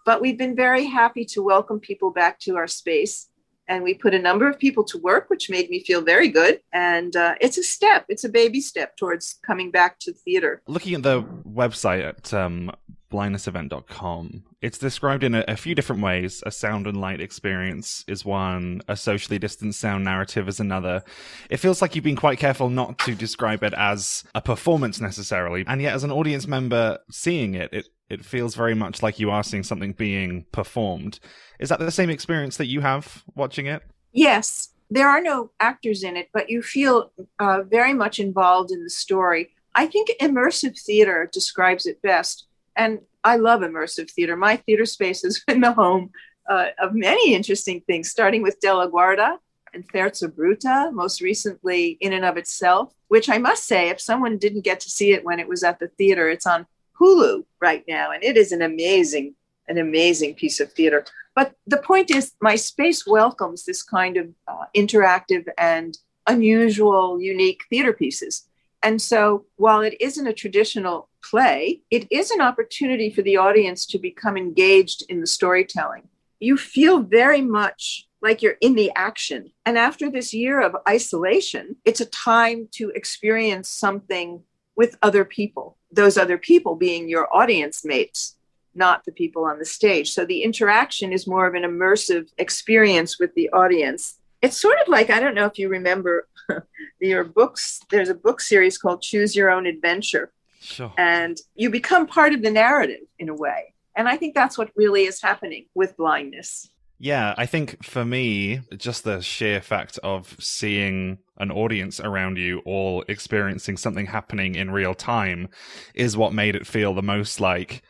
But 0.05 0.21
we've 0.21 0.39
been 0.39 0.55
very 0.55 0.85
happy 0.85 1.25
to 1.27 1.43
welcome 1.43 1.81
people 1.81 2.11
back 2.11 2.39
to 2.41 2.57
our 2.57 2.67
space 2.67 3.29
and 3.69 3.83
we 3.83 3.95
put 3.95 4.15
a 4.15 4.19
number 4.19 4.49
of 4.49 4.59
people 4.59 4.85
to 4.85 4.99
work, 4.99 5.31
which 5.31 5.51
made 5.51 5.71
me 5.71 5.83
feel 5.83 6.03
very 6.03 6.29
good. 6.29 6.61
And 6.73 7.15
uh, 7.17 7.35
it's 7.41 7.59
a 7.59 7.63
step, 7.63 8.05
it's 8.09 8.25
a 8.25 8.29
baby 8.29 8.61
step 8.61 8.97
towards 8.97 9.39
coming 9.45 9.71
back 9.71 9.99
to 10.01 10.13
theater. 10.13 10.63
Looking 10.67 10.95
at 10.95 11.03
the 11.03 11.23
website 11.23 12.07
at 12.07 12.35
um, 12.35 12.73
blindnessevent.com, 13.11 14.45
it's 14.61 14.79
described 14.79 15.25
in 15.25 15.35
a, 15.35 15.45
a, 15.47 15.57
few 15.57 15.75
different 15.75 16.03
ways. 16.03 16.43
A 16.47 16.51
sound 16.51 16.87
and 16.87 17.01
light 17.01 17.21
experience 17.21 18.05
is 18.09 18.25
one, 18.25 18.83
a 18.89 18.97
socially 18.97 19.39
distanced 19.39 19.81
sound 19.81 20.05
narrative 20.05 20.49
is 20.49 20.61
another. 20.61 21.03
It 21.51 21.59
feels 21.59 21.81
like 21.81 21.95
you've 21.95 22.05
been 22.05 22.17
quite 22.17 22.39
careful 22.39 22.71
not 22.71 22.99
to 23.01 23.15
describe 23.15 23.63
it 23.63 23.75
as 23.75 24.25
a 24.35 24.43
performance 24.43 25.01
necessarily. 25.01 25.65
And 25.67 25.81
yet, 25.81 25.95
as 25.95 26.05
an 26.05 26.11
audience 26.11 26.47
member 26.47 26.99
seeing 27.11 27.55
it, 27.55 27.73
it 27.73 27.89
it 28.11 28.25
feels 28.25 28.55
very 28.55 28.75
much 28.75 29.03
like 29.03 29.19
you 29.19 29.31
are 29.31 29.43
seeing 29.43 29.63
something 29.63 29.93
being 29.93 30.45
performed. 30.53 31.19
Is 31.59 31.69
that 31.69 31.79
the 31.79 31.91
same 31.91 32.11
experience 32.11 32.57
that 32.57 32.67
you 32.67 32.81
have 32.81 33.25
watching 33.35 33.67
it? 33.67 33.83
Yes. 34.13 34.71
There 34.91 35.09
are 35.09 35.21
no 35.21 35.51
actors 35.61 36.03
in 36.03 36.17
it, 36.17 36.29
but 36.33 36.51
you 36.51 36.63
feel 36.63 37.11
uh, 37.39 37.63
very 37.63 37.95
much 37.95 38.19
involved 38.19 38.71
in 38.71 38.85
the 38.85 38.91
story. 38.91 39.51
I 39.75 39.87
think 39.87 40.11
immersive 40.21 40.79
theater 40.81 41.29
describes 41.33 41.87
it 41.87 42.01
best. 42.03 42.47
And 42.77 43.01
I 43.25 43.37
love 43.37 43.63
immersive 43.63 44.11
theater. 44.11 44.37
My 44.37 44.57
theater 44.57 44.87
space 44.87 45.23
has 45.23 45.43
been 45.47 45.61
the 45.63 45.73
home 45.73 46.11
uh, 46.49 46.69
of 46.79 46.95
many 46.95 47.35
interesting 47.35 47.81
things, 47.81 48.11
starting 48.11 48.43
with 48.43 48.61
De 48.61 48.73
La 48.73 48.87
Guarda 48.87 49.39
and 49.73 49.89
Fuerza 49.89 50.29
Bruta, 50.29 50.93
most 50.93 51.21
recently 51.21 51.97
in 52.01 52.13
and 52.13 52.25
of 52.25 52.37
itself, 52.37 52.93
which 53.09 53.29
I 53.29 53.39
must 53.39 53.67
say, 53.67 53.89
if 53.89 54.01
someone 54.01 54.39
didn't 54.39 54.65
get 54.65 54.81
to 54.81 54.91
see 54.91 55.13
it 55.13 55.25
when 55.25 55.41
it 55.41 55.49
was 55.49 55.65
at 55.65 55.81
the 55.81 55.89
theater, 55.89 56.29
it's 56.29 56.47
on 56.47 56.67
Hulu 57.01 57.45
right 57.61 57.83
now, 57.89 58.13
and 58.13 58.23
it 58.23 58.37
is 58.37 58.53
an 58.53 58.63
amazing, 58.63 59.35
an 59.67 59.79
amazing 59.79 60.35
piece 60.35 60.61
of 60.61 60.73
theater. 60.73 61.05
But 61.35 61.55
the 61.67 61.79
point 61.79 62.11
is, 62.11 62.33
my 62.41 62.57
space 62.57 63.07
welcomes 63.07 63.65
this 63.65 63.83
kind 63.83 64.17
of 64.17 64.29
uh, 64.47 64.67
interactive 64.75 65.47
and 65.59 65.97
unusual, 66.27 67.21
unique 67.21 67.63
theater 67.69 67.93
pieces. 67.93 68.47
And 68.83 69.01
so, 69.01 69.47
while 69.57 69.81
it 69.81 69.97
isn't 70.01 70.27
a 70.27 70.33
traditional 70.33 71.09
play, 71.23 71.81
it 71.91 72.07
is 72.11 72.31
an 72.31 72.41
opportunity 72.41 73.11
for 73.11 73.23
the 73.23 73.37
audience 73.37 73.87
to 73.87 73.99
become 73.99 74.37
engaged 74.37 75.05
in 75.09 75.21
the 75.21 75.27
storytelling. 75.27 76.09
You 76.39 76.57
feel 76.57 77.01
very 77.01 77.41
much 77.41 78.07
like 78.21 78.43
you're 78.43 78.59
in 78.61 78.75
the 78.75 78.93
action. 78.95 79.51
And 79.67 79.79
after 79.79 80.11
this 80.11 80.33
year 80.33 80.61
of 80.61 80.77
isolation, 80.89 81.77
it's 81.85 82.01
a 82.01 82.07
time 82.07 82.69
to 82.73 82.91
experience 82.91 83.69
something 83.69 84.43
with 84.77 84.97
other 85.03 85.25
people 85.25 85.79
those 85.95 86.17
other 86.17 86.39
people 86.39 86.75
being 86.75 87.09
your 87.09 87.35
audience 87.35 87.85
mates, 87.85 88.37
not 88.75 89.05
the 89.05 89.13
people 89.13 89.45
on 89.45 89.59
the 89.59 89.65
stage. 89.65 90.13
So 90.13 90.25
the 90.25 90.43
interaction 90.43 91.13
is 91.13 91.27
more 91.27 91.47
of 91.47 91.55
an 91.55 91.63
immersive 91.63 92.29
experience 92.39 93.19
with 93.19 93.35
the 93.35 93.51
audience. 93.51 94.19
It's 94.43 94.61
sort 94.61 94.79
of 94.81 94.89
like 94.89 95.11
I 95.11 95.21
don't 95.21 95.35
know 95.35 95.47
if 95.47 95.59
you 95.59 95.69
remember 95.69 96.29
your 97.01 97.25
books. 97.25 97.81
There's 97.91 98.09
a 98.09 98.15
book 98.15 98.41
series 98.41 98.79
called 98.79 99.03
Choose 99.03 99.35
Your 99.35 99.51
Own 99.51 99.67
Adventure, 99.67 100.33
sure. 100.61 100.93
and 100.99 101.39
you 101.55 101.71
become 101.71 102.07
part 102.07 102.35
of 102.35 102.43
the 102.43 102.51
narrative 102.51 103.07
in 103.19 103.29
a 103.29 103.35
way. 103.35 103.75
And 103.97 104.09
I 104.09 104.17
think 104.17 104.35
that's 104.35 104.59
what 104.59 104.71
really 104.77 105.05
is 105.05 105.23
happening 105.23 105.67
with 105.75 105.97
blindness. 105.97 106.69
Yeah, 106.99 107.35
I 107.37 107.47
think 107.47 107.85
for 107.85 108.05
me, 108.05 108.61
just 108.77 109.05
the 109.05 109.21
sheer 109.21 109.61
fact 109.61 109.99
of 110.03 110.37
seeing 110.39 111.19
an 111.39 111.51
audience 111.51 112.01
around 112.01 112.39
you 112.39 112.61
all 112.65 113.05
experiencing 113.09 113.77
something 113.77 114.07
happening 114.07 114.55
in 114.55 114.71
real 114.71 114.95
time 114.95 115.49
is 115.95 116.17
what 116.17 116.33
made 116.33 116.55
it 116.55 116.67
feel 116.67 116.95
the 116.95 117.03
most 117.03 117.41
like 117.41 117.83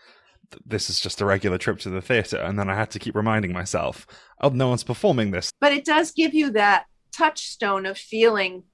this 0.64 0.90
is 0.90 1.00
just 1.00 1.20
a 1.20 1.24
regular 1.24 1.58
trip 1.58 1.78
to 1.80 1.90
the 1.90 2.02
theater. 2.02 2.38
And 2.38 2.58
then 2.58 2.68
I 2.68 2.74
had 2.74 2.90
to 2.92 2.98
keep 2.98 3.14
reminding 3.14 3.52
myself, 3.52 4.06
oh, 4.40 4.50
no 4.50 4.68
one's 4.68 4.84
performing 4.84 5.30
this. 5.30 5.50
But 5.60 5.72
it 5.72 5.84
does 5.84 6.10
give 6.12 6.34
you 6.34 6.50
that 6.50 6.86
touchstone 7.12 7.86
of 7.86 7.96
feeling 7.96 8.64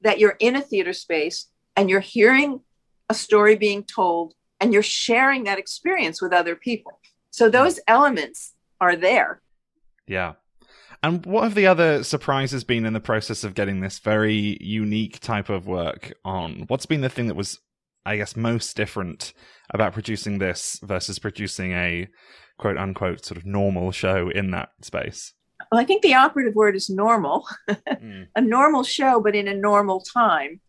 that 0.00 0.18
you're 0.18 0.36
in 0.38 0.56
a 0.56 0.60
theater 0.60 0.92
space 0.92 1.48
and 1.76 1.90
you're 1.90 2.00
hearing 2.00 2.60
a 3.08 3.14
story 3.14 3.56
being 3.56 3.84
told 3.84 4.34
and 4.60 4.72
you're 4.72 4.82
sharing 4.82 5.44
that 5.44 5.58
experience 5.58 6.20
with 6.20 6.32
other 6.32 6.54
people. 6.54 7.00
So 7.30 7.48
those 7.48 7.80
elements 7.86 8.54
are 8.80 8.96
there. 8.96 9.40
Yeah. 10.06 10.34
And 11.02 11.24
what 11.24 11.44
have 11.44 11.54
the 11.54 11.66
other 11.66 12.02
surprises 12.02 12.64
been 12.64 12.84
in 12.84 12.92
the 12.92 13.00
process 13.00 13.44
of 13.44 13.54
getting 13.54 13.80
this 13.80 14.00
very 14.00 14.58
unique 14.60 15.20
type 15.20 15.48
of 15.48 15.66
work 15.66 16.12
on? 16.24 16.64
What's 16.66 16.86
been 16.86 17.02
the 17.02 17.08
thing 17.08 17.28
that 17.28 17.36
was, 17.36 17.60
I 18.08 18.16
guess, 18.16 18.36
most 18.36 18.76
different 18.76 19.34
about 19.70 19.92
producing 19.92 20.38
this 20.38 20.80
versus 20.82 21.18
producing 21.18 21.72
a 21.72 22.08
quote 22.58 22.78
unquote 22.78 23.24
sort 23.24 23.36
of 23.36 23.46
normal 23.46 23.92
show 23.92 24.30
in 24.30 24.50
that 24.52 24.70
space? 24.82 25.34
Well, 25.70 25.80
I 25.80 25.84
think 25.84 26.02
the 26.02 26.14
operative 26.14 26.54
word 26.54 26.74
is 26.74 26.88
normal, 26.88 27.46
mm. 27.68 28.26
a 28.34 28.40
normal 28.40 28.82
show, 28.82 29.20
but 29.20 29.34
in 29.34 29.48
a 29.48 29.54
normal 29.54 30.00
time. 30.00 30.60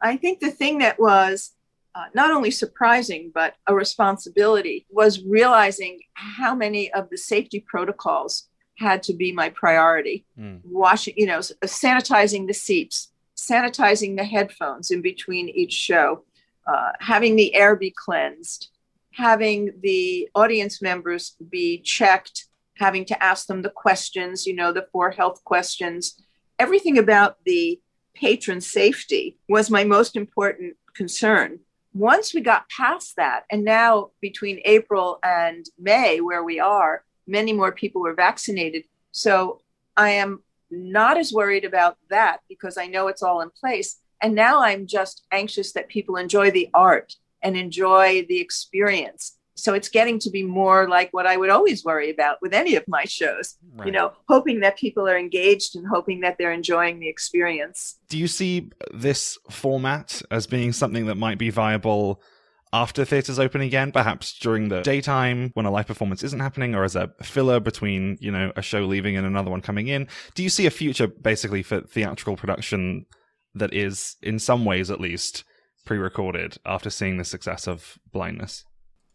I 0.00 0.16
think 0.16 0.40
the 0.40 0.50
thing 0.50 0.78
that 0.78 0.98
was 0.98 1.52
uh, 1.94 2.04
not 2.14 2.30
only 2.30 2.50
surprising, 2.50 3.30
but 3.34 3.54
a 3.66 3.74
responsibility 3.74 4.86
was 4.90 5.22
realizing 5.24 6.00
how 6.14 6.54
many 6.54 6.92
of 6.92 7.10
the 7.10 7.18
safety 7.18 7.64
protocols 7.66 8.48
had 8.78 9.02
to 9.02 9.14
be 9.14 9.32
my 9.32 9.48
priority. 9.50 10.26
Mm. 10.38 10.60
Washing, 10.64 11.14
you 11.16 11.26
know, 11.26 11.38
sanitizing 11.38 12.46
the 12.46 12.54
seats, 12.54 13.12
sanitizing 13.36 14.16
the 14.16 14.24
headphones 14.24 14.90
in 14.90 15.02
between 15.02 15.48
each 15.48 15.72
show, 15.72 16.24
uh, 16.66 16.92
having 17.00 17.36
the 17.36 17.54
air 17.54 17.76
be 17.76 17.92
cleansed, 17.96 18.70
having 19.12 19.72
the 19.82 20.28
audience 20.34 20.82
members 20.82 21.36
be 21.50 21.80
checked, 21.80 22.46
having 22.74 23.04
to 23.06 23.22
ask 23.22 23.46
them 23.46 23.62
the 23.62 23.70
questions, 23.70 24.46
you 24.46 24.54
know, 24.54 24.72
the 24.72 24.86
four 24.92 25.10
health 25.10 25.42
questions. 25.44 26.20
Everything 26.58 26.98
about 26.98 27.36
the 27.44 27.80
patron 28.14 28.60
safety 28.60 29.38
was 29.48 29.70
my 29.70 29.84
most 29.84 30.16
important 30.16 30.76
concern. 30.94 31.60
Once 31.94 32.34
we 32.34 32.40
got 32.40 32.68
past 32.68 33.16
that, 33.16 33.44
and 33.50 33.64
now 33.64 34.10
between 34.20 34.60
April 34.64 35.18
and 35.22 35.64
May, 35.78 36.20
where 36.20 36.44
we 36.44 36.60
are, 36.60 37.04
many 37.26 37.52
more 37.52 37.72
people 37.72 38.02
were 38.02 38.14
vaccinated. 38.14 38.84
So 39.12 39.62
I 39.96 40.10
am 40.10 40.42
not 40.70 41.16
as 41.16 41.32
worried 41.32 41.64
about 41.64 41.96
that 42.10 42.40
because 42.48 42.76
I 42.76 42.86
know 42.86 43.08
it's 43.08 43.22
all 43.22 43.40
in 43.40 43.50
place. 43.50 44.00
And 44.20 44.34
now 44.34 44.62
I'm 44.62 44.86
just 44.86 45.26
anxious 45.30 45.72
that 45.72 45.88
people 45.88 46.16
enjoy 46.16 46.50
the 46.50 46.68
art 46.74 47.14
and 47.42 47.56
enjoy 47.56 48.26
the 48.28 48.40
experience. 48.40 49.36
So 49.58 49.72
it's 49.72 49.88
getting 49.88 50.18
to 50.20 50.30
be 50.30 50.42
more 50.42 50.86
like 50.86 51.08
what 51.12 51.26
I 51.26 51.38
would 51.38 51.48
always 51.48 51.82
worry 51.82 52.10
about 52.10 52.38
with 52.42 52.52
any 52.52 52.76
of 52.76 52.84
my 52.86 53.04
shows, 53.04 53.56
right. 53.74 53.86
you 53.86 53.92
know, 53.92 54.12
hoping 54.28 54.60
that 54.60 54.76
people 54.76 55.08
are 55.08 55.16
engaged 55.16 55.76
and 55.76 55.86
hoping 55.86 56.20
that 56.20 56.36
they're 56.38 56.52
enjoying 56.52 57.00
the 57.00 57.08
experience. 57.08 57.98
Do 58.10 58.18
you 58.18 58.28
see 58.28 58.70
this 58.92 59.38
format 59.50 60.20
as 60.30 60.46
being 60.46 60.72
something 60.72 61.06
that 61.06 61.14
might 61.14 61.38
be 61.38 61.48
viable 61.48 62.20
after 62.72 63.06
theaters 63.06 63.38
open 63.38 63.62
again, 63.62 63.92
perhaps 63.92 64.38
during 64.38 64.68
the 64.68 64.82
daytime 64.82 65.52
when 65.54 65.64
a 65.64 65.70
live 65.70 65.86
performance 65.86 66.22
isn't 66.22 66.40
happening, 66.40 66.74
or 66.74 66.84
as 66.84 66.96
a 66.96 67.10
filler 67.22 67.58
between, 67.58 68.18
you 68.20 68.30
know, 68.30 68.52
a 68.56 68.62
show 68.62 68.80
leaving 68.80 69.16
and 69.16 69.26
another 69.26 69.50
one 69.50 69.62
coming 69.62 69.88
in? 69.88 70.06
Do 70.34 70.42
you 70.42 70.50
see 70.50 70.66
a 70.66 70.70
future 70.70 71.06
basically 71.06 71.62
for 71.62 71.80
theatrical 71.80 72.36
production 72.36 73.06
that 73.56 73.74
is, 73.74 74.16
in 74.22 74.38
some 74.38 74.64
ways 74.64 74.90
at 74.90 75.00
least, 75.00 75.44
pre 75.84 75.98
recorded 75.98 76.58
after 76.64 76.90
seeing 76.90 77.16
the 77.16 77.24
success 77.24 77.66
of 77.66 77.98
blindness? 78.12 78.64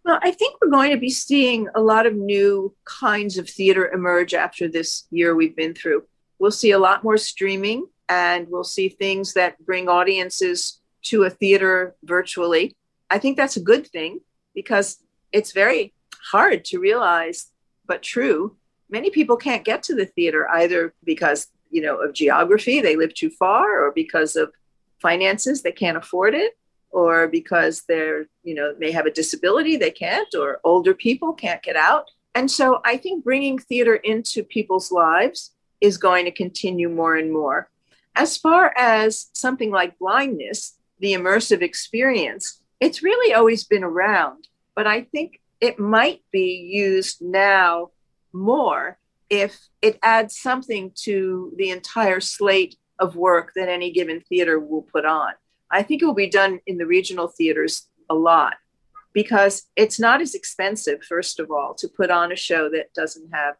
Well, 0.04 0.19
I 0.21 0.32
think 0.32 0.56
we're 0.60 0.71
going 0.71 0.91
to 0.91 0.97
be 0.97 1.12
seeing 1.12 1.67
a 1.75 1.82
lot 1.82 2.08
of 2.08 2.15
new 2.15 2.75
kinds 2.86 3.38
of 3.38 3.47
theater 3.47 3.89
emerge 3.91 4.34
after 4.34 4.67
this 4.67 5.06
year 5.12 5.36
we've 5.36 5.56
been 5.56 5.75
through. 5.75 6.04
We'll 6.39 6.51
see 6.51 6.71
a 6.71 6.80
lot 6.80 7.04
more 7.04 7.17
streaming 7.17 7.86
and 8.10 8.47
we'll 8.49 8.63
see 8.63 8.89
things 8.89 9.34
that 9.34 9.63
bring 9.63 9.88
audiences 9.88 10.82
to 11.04 11.23
a 11.23 11.30
theater 11.30 11.95
virtually. 12.04 12.75
I 13.10 13.19
think 13.19 13.38
that's 13.38 13.58
a 13.58 13.62
good 13.62 13.86
thing 13.88 14.21
because 14.56 14.97
it's 15.32 15.51
very 15.51 15.93
hard 16.32 16.65
to 16.65 16.80
realize, 16.80 17.51
but 17.86 18.01
true. 18.01 18.58
Many 18.89 19.12
people 19.12 19.38
can't 19.38 19.63
get 19.63 19.84
to 19.84 19.95
the 19.95 20.06
theater 20.06 20.49
either 20.49 20.93
because, 21.04 21.47
you 21.71 21.81
know, 21.81 21.97
of 21.97 22.13
geography, 22.13 22.81
they 22.81 22.95
live 22.95 23.13
too 23.13 23.29
far, 23.29 23.86
or 23.86 23.91
because 23.91 24.36
of 24.36 24.51
finances, 25.01 25.62
they 25.62 25.71
can't 25.71 25.97
afford 25.97 26.36
it, 26.36 26.57
or 26.91 27.27
because 27.27 27.84
they're, 27.88 28.27
you 28.43 28.53
know, 28.53 28.75
may 28.77 28.91
have 28.91 29.05
a 29.05 29.12
disability, 29.12 29.77
they 29.77 29.91
can't, 29.91 30.34
or 30.36 30.60
older 30.63 30.93
people 30.93 31.34
can't 31.34 31.63
get 31.63 31.75
out. 31.75 32.10
And 32.36 32.49
so 32.49 32.81
I 32.86 32.97
think 32.97 33.23
bringing 33.23 33.57
theater 33.57 33.95
into 33.95 34.43
people's 34.43 34.91
lives 34.91 35.51
is 35.79 35.97
going 35.97 36.25
to 36.25 36.31
continue 36.31 36.89
more 36.89 37.15
and 37.15 37.31
more. 37.31 37.69
As 38.15 38.38
far 38.38 38.73
as 38.77 39.29
something 39.34 39.71
like 39.71 39.97
blindness, 39.97 40.77
the 40.99 41.13
immersive 41.13 41.62
experience, 41.62 42.62
it's 42.79 43.03
really 43.03 43.34
always 43.34 43.63
been 43.63 43.84
around, 43.84 44.47
but 44.75 44.88
I 44.88 45.03
think 45.03 45.41
it 45.60 45.79
might 45.79 46.21
be 46.31 46.69
used 46.71 47.21
now 47.21 47.91
more 48.34 48.97
if 49.32 49.58
it 49.82 49.98
adds 50.04 50.38
something 50.38 50.91
to 50.94 51.54
the 51.56 51.72
entire 51.72 52.20
slate 52.20 52.76
of 53.00 53.15
work 53.15 53.54
that 53.56 53.70
any 53.70 53.89
given 53.91 54.20
theater 54.20 54.60
will 54.60 54.84
put 54.84 55.06
on. 55.06 55.32
I 55.72 55.82
think 55.82 56.02
it 56.02 56.06
will 56.06 56.13
be 56.13 56.30
done 56.30 56.60
in 56.67 56.78
the 56.78 56.86
regional 56.86 57.30
theaters 57.30 57.88
a 58.10 58.13
lot 58.13 58.56
because 59.13 59.63
it's 59.78 60.00
not 60.00 60.22
as 60.22 60.36
expensive, 60.36 61.04
first 61.04 61.39
of 61.39 61.50
all, 61.50 61.74
to 61.76 61.88
put 61.88 62.12
on 62.12 62.32
a 62.32 62.36
show 62.36 62.70
that 62.70 62.94
doesn't 62.94 63.34
have 63.34 63.56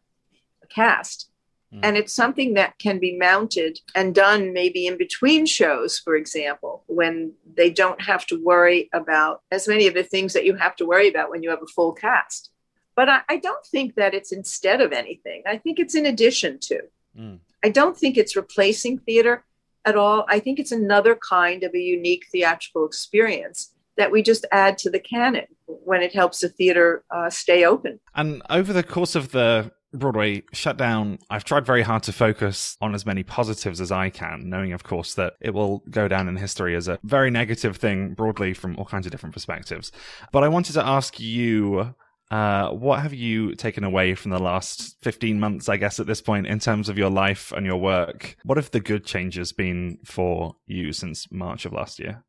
a 0.62 0.66
cast. 0.66 1.30
Mm. 1.74 1.80
And 1.82 1.96
it's 1.96 2.12
something 2.12 2.54
that 2.54 2.78
can 2.78 2.98
be 2.98 3.16
mounted 3.16 3.80
and 3.94 4.14
done 4.14 4.52
maybe 4.52 4.86
in 4.86 4.98
between 4.98 5.46
shows, 5.46 5.98
for 5.98 6.16
example, 6.16 6.84
when 6.86 7.32
they 7.56 7.70
don't 7.70 8.00
have 8.02 8.26
to 8.26 8.44
worry 8.44 8.90
about 8.92 9.40
as 9.50 9.66
many 9.66 9.86
of 9.86 9.94
the 9.94 10.04
things 10.04 10.34
that 10.34 10.44
you 10.44 10.54
have 10.54 10.76
to 10.76 10.86
worry 10.86 11.08
about 11.08 11.30
when 11.30 11.42
you 11.42 11.48
have 11.48 11.62
a 11.62 11.74
full 11.74 11.92
cast. 11.92 12.51
But 12.94 13.08
I, 13.08 13.20
I 13.28 13.36
don't 13.38 13.64
think 13.66 13.94
that 13.94 14.14
it's 14.14 14.32
instead 14.32 14.80
of 14.80 14.92
anything. 14.92 15.42
I 15.46 15.56
think 15.56 15.78
it's 15.78 15.94
in 15.94 16.06
addition 16.06 16.58
to. 16.60 16.80
Mm. 17.18 17.38
I 17.64 17.68
don't 17.68 17.96
think 17.96 18.16
it's 18.16 18.36
replacing 18.36 18.98
theater 18.98 19.44
at 19.84 19.96
all. 19.96 20.24
I 20.28 20.38
think 20.38 20.58
it's 20.58 20.72
another 20.72 21.16
kind 21.16 21.62
of 21.62 21.74
a 21.74 21.78
unique 21.78 22.26
theatrical 22.30 22.86
experience 22.86 23.72
that 23.96 24.10
we 24.10 24.22
just 24.22 24.46
add 24.52 24.78
to 24.78 24.90
the 24.90 24.98
canon 24.98 25.46
when 25.66 26.02
it 26.02 26.14
helps 26.14 26.40
the 26.40 26.48
theater 26.48 27.04
uh, 27.10 27.28
stay 27.30 27.64
open. 27.64 28.00
And 28.14 28.42
over 28.48 28.72
the 28.72 28.82
course 28.82 29.14
of 29.14 29.32
the 29.32 29.70
Broadway 29.94 30.42
shutdown, 30.52 31.18
I've 31.28 31.44
tried 31.44 31.66
very 31.66 31.82
hard 31.82 32.02
to 32.04 32.12
focus 32.12 32.78
on 32.80 32.94
as 32.94 33.04
many 33.04 33.22
positives 33.22 33.80
as 33.80 33.92
I 33.92 34.08
can, 34.08 34.48
knowing, 34.48 34.72
of 34.72 34.82
course, 34.82 35.14
that 35.14 35.34
it 35.40 35.52
will 35.52 35.82
go 35.90 36.08
down 36.08 36.28
in 36.28 36.36
history 36.36 36.74
as 36.74 36.88
a 36.88 36.98
very 37.04 37.30
negative 37.30 37.76
thing 37.76 38.14
broadly 38.14 38.54
from 38.54 38.76
all 38.78 38.86
kinds 38.86 39.06
of 39.06 39.12
different 39.12 39.34
perspectives. 39.34 39.92
But 40.32 40.44
I 40.44 40.48
wanted 40.48 40.72
to 40.74 40.84
ask 40.84 41.20
you. 41.20 41.94
Uh, 42.32 42.70
what 42.70 43.00
have 43.00 43.12
you 43.12 43.54
taken 43.54 43.84
away 43.84 44.14
from 44.14 44.30
the 44.30 44.38
last 44.38 44.96
15 45.02 45.38
months, 45.38 45.68
I 45.68 45.76
guess, 45.76 46.00
at 46.00 46.06
this 46.06 46.22
point, 46.22 46.46
in 46.46 46.58
terms 46.58 46.88
of 46.88 46.96
your 46.96 47.10
life 47.10 47.52
and 47.52 47.66
your 47.66 47.76
work? 47.76 48.36
What 48.44 48.56
have 48.56 48.70
the 48.70 48.80
good 48.80 49.04
changes 49.04 49.52
been 49.52 49.98
for 50.04 50.56
you 50.66 50.92
since 50.92 51.30
March 51.30 51.66
of 51.66 51.72
last 51.72 51.98
year? 51.98 52.24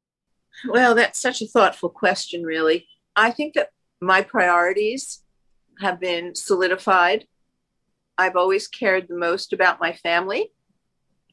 Well, 0.68 0.94
that's 0.94 1.22
such 1.22 1.42
a 1.42 1.48
thoughtful 1.48 1.90
question, 1.90 2.44
really. 2.44 2.88
I 3.16 3.32
think 3.32 3.54
that 3.54 3.70
my 4.02 4.22
priorities 4.22 5.24
have 5.80 6.00
been 6.00 6.36
solidified 6.36 7.26
I've 8.18 8.36
always 8.36 8.68
cared 8.68 9.08
the 9.08 9.18
most 9.18 9.54
about 9.54 9.80
my 9.80 9.94
family. 9.94 10.52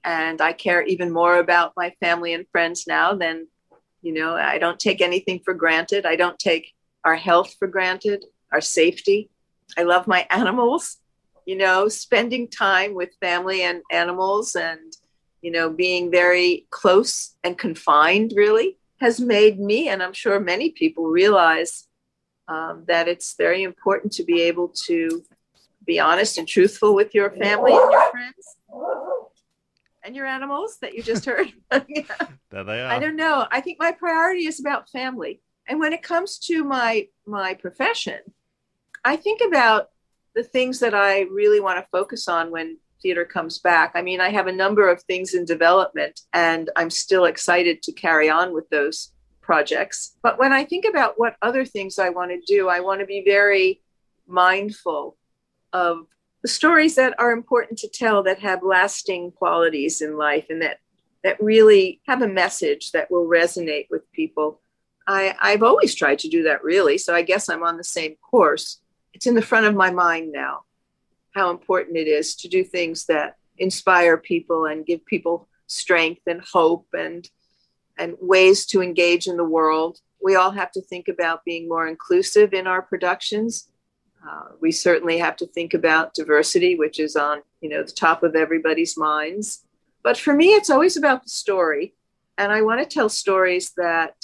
And 0.02 0.40
I 0.40 0.52
care 0.54 0.82
even 0.82 1.12
more 1.12 1.38
about 1.38 1.74
my 1.76 1.92
family 2.00 2.32
and 2.32 2.46
friends 2.50 2.86
now 2.86 3.14
than, 3.14 3.48
you 4.00 4.14
know, 4.14 4.34
I 4.34 4.58
don't 4.58 4.80
take 4.80 5.02
anything 5.02 5.40
for 5.44 5.52
granted. 5.52 6.06
I 6.06 6.16
don't 6.16 6.38
take 6.38 6.72
our 7.04 7.16
health 7.16 7.54
for 7.58 7.68
granted, 7.68 8.24
our 8.52 8.60
safety. 8.60 9.30
I 9.76 9.82
love 9.82 10.06
my 10.06 10.26
animals, 10.30 10.98
you 11.46 11.56
know, 11.56 11.88
spending 11.88 12.48
time 12.48 12.94
with 12.94 13.10
family 13.20 13.62
and 13.62 13.82
animals 13.90 14.54
and, 14.54 14.92
you 15.42 15.50
know, 15.50 15.70
being 15.70 16.10
very 16.10 16.66
close 16.70 17.36
and 17.44 17.56
confined 17.56 18.32
really 18.36 18.76
has 19.00 19.18
made 19.18 19.58
me, 19.58 19.88
and 19.88 20.02
I'm 20.02 20.12
sure 20.12 20.38
many 20.38 20.70
people 20.70 21.06
realize 21.06 21.88
um, 22.48 22.84
that 22.86 23.08
it's 23.08 23.34
very 23.36 23.62
important 23.62 24.12
to 24.14 24.24
be 24.24 24.42
able 24.42 24.68
to 24.86 25.24
be 25.86 25.98
honest 25.98 26.36
and 26.36 26.46
truthful 26.46 26.94
with 26.94 27.14
your 27.14 27.30
family 27.30 27.72
and 27.72 27.92
your 27.92 28.10
friends 28.10 28.56
and 30.02 30.16
your 30.16 30.26
animals 30.26 30.78
that 30.82 30.94
you 30.94 31.02
just 31.02 31.24
heard. 31.24 31.52
there 31.70 31.84
they 32.50 32.82
are. 32.82 32.88
I 32.88 32.98
don't 32.98 33.16
know. 33.16 33.46
I 33.50 33.60
think 33.60 33.78
my 33.80 33.92
priority 33.92 34.46
is 34.46 34.60
about 34.60 34.90
family. 34.90 35.40
And 35.66 35.78
when 35.78 35.92
it 35.92 36.02
comes 36.02 36.38
to 36.46 36.64
my 36.64 37.08
my 37.26 37.54
profession, 37.54 38.18
I 39.04 39.16
think 39.16 39.40
about 39.46 39.88
the 40.34 40.42
things 40.42 40.78
that 40.80 40.94
I 40.94 41.22
really 41.22 41.60
want 41.60 41.78
to 41.78 41.90
focus 41.90 42.28
on 42.28 42.50
when 42.50 42.78
theater 43.02 43.24
comes 43.24 43.58
back. 43.58 43.92
I 43.94 44.02
mean, 44.02 44.20
I 44.20 44.30
have 44.30 44.46
a 44.46 44.52
number 44.52 44.88
of 44.88 45.02
things 45.02 45.34
in 45.34 45.44
development 45.44 46.20
and 46.32 46.70
I'm 46.76 46.90
still 46.90 47.24
excited 47.24 47.82
to 47.82 47.92
carry 47.92 48.28
on 48.28 48.52
with 48.52 48.68
those 48.68 49.12
projects. 49.40 50.16
But 50.22 50.38
when 50.38 50.52
I 50.52 50.64
think 50.64 50.84
about 50.84 51.14
what 51.16 51.36
other 51.42 51.64
things 51.64 51.98
I 51.98 52.10
want 52.10 52.30
to 52.30 52.40
do, 52.46 52.68
I 52.68 52.80
want 52.80 53.00
to 53.00 53.06
be 53.06 53.24
very 53.24 53.82
mindful 54.26 55.16
of 55.72 56.06
the 56.42 56.48
stories 56.48 56.94
that 56.96 57.18
are 57.18 57.32
important 57.32 57.78
to 57.80 57.88
tell 57.88 58.22
that 58.22 58.40
have 58.40 58.62
lasting 58.62 59.32
qualities 59.32 60.00
in 60.00 60.16
life 60.16 60.46
and 60.50 60.62
that 60.62 60.78
that 61.22 61.42
really 61.42 62.00
have 62.06 62.22
a 62.22 62.28
message 62.28 62.92
that 62.92 63.10
will 63.10 63.26
resonate 63.28 63.86
with 63.90 64.10
people. 64.12 64.60
I, 65.06 65.34
I've 65.38 65.62
always 65.62 65.94
tried 65.94 66.18
to 66.20 66.28
do 66.28 66.44
that 66.44 66.64
really, 66.64 66.96
so 66.96 67.14
I 67.14 67.20
guess 67.20 67.50
I'm 67.50 67.62
on 67.62 67.76
the 67.76 67.84
same 67.84 68.16
course. 68.30 68.80
It's 69.12 69.26
in 69.26 69.34
the 69.34 69.42
front 69.42 69.66
of 69.66 69.74
my 69.74 69.90
mind 69.90 70.32
now 70.32 70.64
how 71.34 71.50
important 71.50 71.96
it 71.96 72.08
is 72.08 72.34
to 72.36 72.48
do 72.48 72.64
things 72.64 73.06
that 73.06 73.36
inspire 73.58 74.16
people 74.16 74.66
and 74.66 74.86
give 74.86 75.04
people 75.06 75.48
strength 75.66 76.22
and 76.26 76.40
hope 76.52 76.86
and 76.92 77.28
and 77.98 78.16
ways 78.20 78.64
to 78.64 78.80
engage 78.80 79.26
in 79.26 79.36
the 79.36 79.44
world. 79.44 79.98
We 80.22 80.34
all 80.34 80.50
have 80.52 80.72
to 80.72 80.80
think 80.80 81.08
about 81.08 81.44
being 81.44 81.68
more 81.68 81.86
inclusive 81.86 82.54
in 82.54 82.66
our 82.66 82.80
productions. 82.80 83.68
Uh, 84.26 84.52
we 84.60 84.72
certainly 84.72 85.18
have 85.18 85.36
to 85.36 85.46
think 85.46 85.74
about 85.74 86.14
diversity, 86.14 86.76
which 86.76 86.98
is 86.98 87.16
on 87.16 87.42
you 87.60 87.68
know 87.68 87.82
the 87.82 87.92
top 87.92 88.22
of 88.22 88.34
everybody's 88.34 88.96
minds. 88.96 89.64
But 90.02 90.16
for 90.16 90.34
me, 90.34 90.48
it's 90.48 90.70
always 90.70 90.96
about 90.96 91.24
the 91.24 91.30
story, 91.30 91.94
and 92.38 92.50
I 92.50 92.62
want 92.62 92.80
to 92.80 92.94
tell 92.94 93.08
stories 93.08 93.72
that 93.76 94.14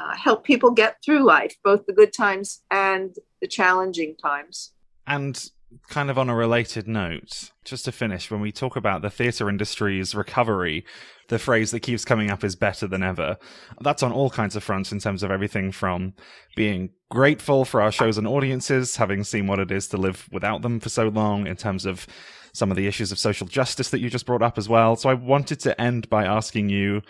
uh, 0.00 0.16
help 0.16 0.44
people 0.44 0.70
get 0.70 0.96
through 1.04 1.24
life, 1.24 1.54
both 1.62 1.84
the 1.86 1.92
good 1.92 2.12
times 2.12 2.62
and 2.70 3.14
the 3.40 3.48
challenging 3.48 4.16
times. 4.16 4.72
And 5.06 5.50
kind 5.88 6.10
of 6.10 6.18
on 6.18 6.28
a 6.28 6.34
related 6.34 6.88
note, 6.88 7.52
just 7.64 7.84
to 7.84 7.92
finish, 7.92 8.30
when 8.30 8.40
we 8.40 8.50
talk 8.50 8.76
about 8.76 9.02
the 9.02 9.10
theatre 9.10 9.48
industry's 9.48 10.14
recovery, 10.14 10.84
the 11.28 11.38
phrase 11.38 11.70
that 11.70 11.80
keeps 11.80 12.04
coming 12.04 12.30
up 12.30 12.42
is 12.42 12.56
better 12.56 12.86
than 12.86 13.02
ever. 13.02 13.36
That's 13.80 14.02
on 14.02 14.12
all 14.12 14.30
kinds 14.30 14.56
of 14.56 14.64
fronts 14.64 14.90
in 14.90 14.98
terms 14.98 15.22
of 15.22 15.30
everything 15.30 15.70
from 15.70 16.14
being 16.56 16.90
grateful 17.10 17.64
for 17.64 17.80
our 17.80 17.92
shows 17.92 18.18
and 18.18 18.26
audiences, 18.26 18.96
having 18.96 19.22
seen 19.22 19.46
what 19.46 19.60
it 19.60 19.70
is 19.70 19.86
to 19.88 19.96
live 19.96 20.28
without 20.32 20.62
them 20.62 20.80
for 20.80 20.88
so 20.88 21.08
long, 21.08 21.46
in 21.46 21.56
terms 21.56 21.86
of 21.86 22.06
some 22.52 22.70
of 22.72 22.76
the 22.76 22.88
issues 22.88 23.12
of 23.12 23.18
social 23.18 23.46
justice 23.46 23.90
that 23.90 24.00
you 24.00 24.10
just 24.10 24.26
brought 24.26 24.42
up 24.42 24.58
as 24.58 24.68
well. 24.68 24.96
So 24.96 25.08
I 25.08 25.14
wanted 25.14 25.60
to 25.60 25.80
end 25.80 26.10
by 26.10 26.24
asking 26.24 26.68
you, 26.68 27.02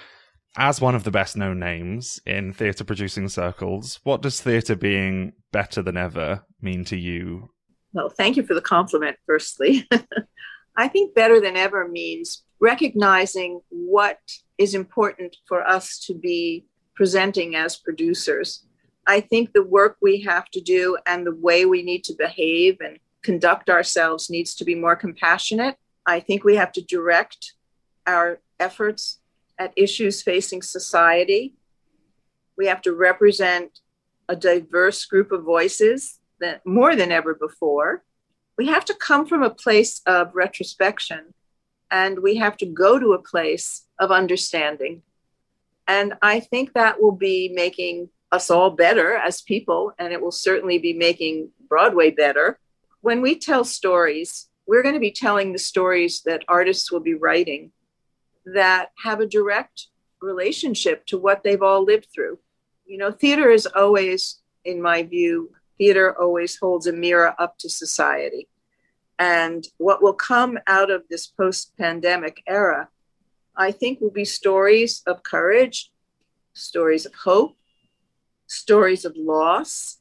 as 0.57 0.81
one 0.81 0.95
of 0.95 1.05
the 1.05 1.11
best 1.11 1.37
known 1.37 1.59
names 1.59 2.21
in 2.27 2.53
theatre 2.53 2.85
producing 2.85 3.29
circles, 3.29 4.01
what 4.03 4.23
does 4.23 4.41
theatre 4.41 4.77
being 4.77 5.33
better 5.53 5.83
than 5.83 5.97
ever 5.97 6.45
mean 6.61 6.85
to 6.85 6.97
you 6.97 7.51
well, 7.93 8.09
thank 8.09 8.37
you 8.37 8.45
for 8.45 8.55
the 8.55 8.61
compliment, 8.61 9.17
firstly. 9.27 9.89
I 10.77 10.89
think 10.89 11.15
better 11.15 11.41
than 11.41 11.57
ever 11.57 11.89
means 11.89 12.45
recognizing 12.61 13.61
what 13.69 14.19
is 14.59 14.75
important 14.75 15.37
for 15.49 15.67
us 15.67 15.99
to 16.07 16.15
be 16.15 16.67
presenting 16.95 17.57
as 17.57 17.77
producers. 17.77 18.65
I 19.07 19.21
think 19.21 19.53
the 19.53 19.63
work 19.63 19.97
we 20.01 20.21
have 20.23 20.49
to 20.51 20.61
do 20.61 20.99
and 21.07 21.27
the 21.27 21.35
way 21.35 21.65
we 21.65 21.83
need 21.83 22.05
to 22.05 22.15
behave 22.17 22.79
and 22.81 22.99
conduct 23.23 23.69
ourselves 23.69 24.31
needs 24.31 24.55
to 24.57 24.65
be 24.65 24.75
more 24.75 24.95
compassionate. 24.95 25.77
I 26.07 26.21
think 26.21 26.45
we 26.45 26.57
have 26.57 26.73
to 26.73 26.83
direct 26.83 27.55
our 28.07 28.41
efforts 28.61 29.20
at 29.61 29.75
issues 29.77 30.23
facing 30.23 30.63
society. 30.63 31.55
We 32.57 32.67
have 32.67 32.81
to 32.83 32.95
represent 32.95 33.81
a 34.27 34.35
diverse 34.35 35.05
group 35.05 35.31
of 35.31 35.45
voices 35.45 36.19
than 36.41 36.61
more 36.65 36.97
than 36.97 37.13
ever 37.13 37.35
before. 37.35 38.03
We 38.57 38.69
have 38.69 38.87
to 38.87 38.95
come 38.95 39.27
from 39.27 39.43
a 39.43 39.51
place 39.51 40.01
of 40.07 40.35
retrospection 40.35 41.35
and 41.91 42.21
we 42.21 42.37
have 42.37 42.57
to 42.59 42.67
go 42.67 42.99
to 42.99 43.13
a 43.13 43.23
place 43.23 43.87
of 43.99 44.11
understanding. 44.11 45.03
And 45.87 46.15
I 46.23 46.41
think 46.41 46.73
that 46.73 47.03
will 47.03 47.13
be 47.13 47.51
making 47.53 48.09
us 48.33 48.49
all 48.49 48.71
better 48.71 49.15
as 49.15 49.43
people, 49.43 49.93
and 49.99 50.13
it 50.13 50.23
will 50.23 50.31
certainly 50.31 50.79
be 50.79 50.93
making 50.93 51.51
Broadway 51.69 52.13
better. 52.13 52.59
When 53.01 53.21
we 53.23 53.35
tell 53.35 53.65
stories, 53.65 54.49
we're 54.67 54.85
going 54.85 54.95
to 54.95 55.01
be 55.01 55.11
telling 55.11 55.53
the 55.53 55.59
stories 55.59 56.23
that 56.27 56.45
artists 56.47 56.93
will 56.93 57.01
be 57.01 57.15
writing 57.15 57.73
that 58.55 58.91
have 59.03 59.21
a 59.21 59.27
direct 59.27 59.89
relationship 60.21 61.07
to 61.07 61.19
what 61.19 61.43
they've 61.43 61.63
all 61.63 61.85
lived 61.85 62.09
through. 62.13 62.39
You 62.87 62.99
know, 62.99 63.11
theater 63.11 63.51
is 63.51 63.67
always, 63.67 64.41
in 64.65 64.83
my 64.83 65.03
view, 65.03 65.53
theater 65.79 66.19
always 66.21 66.59
holds 66.59 66.87
a 66.87 66.93
mirror 66.93 67.35
up 67.39 67.57
to 67.59 67.69
society. 67.69 68.49
And 69.19 69.67
what 69.79 70.03
will 70.03 70.15
come 70.15 70.59
out 70.67 70.91
of 70.91 71.05
this 71.09 71.27
post 71.27 71.77
pandemic 71.79 72.43
era, 72.47 72.89
I 73.57 73.71
think, 73.71 74.01
will 74.01 74.11
be 74.11 74.25
stories 74.25 75.03
of 75.07 75.23
courage, 75.23 75.91
stories 76.55 77.07
of 77.07 77.15
hope, 77.15 77.57
stories 78.47 79.05
of 79.05 79.15
loss, 79.17 79.99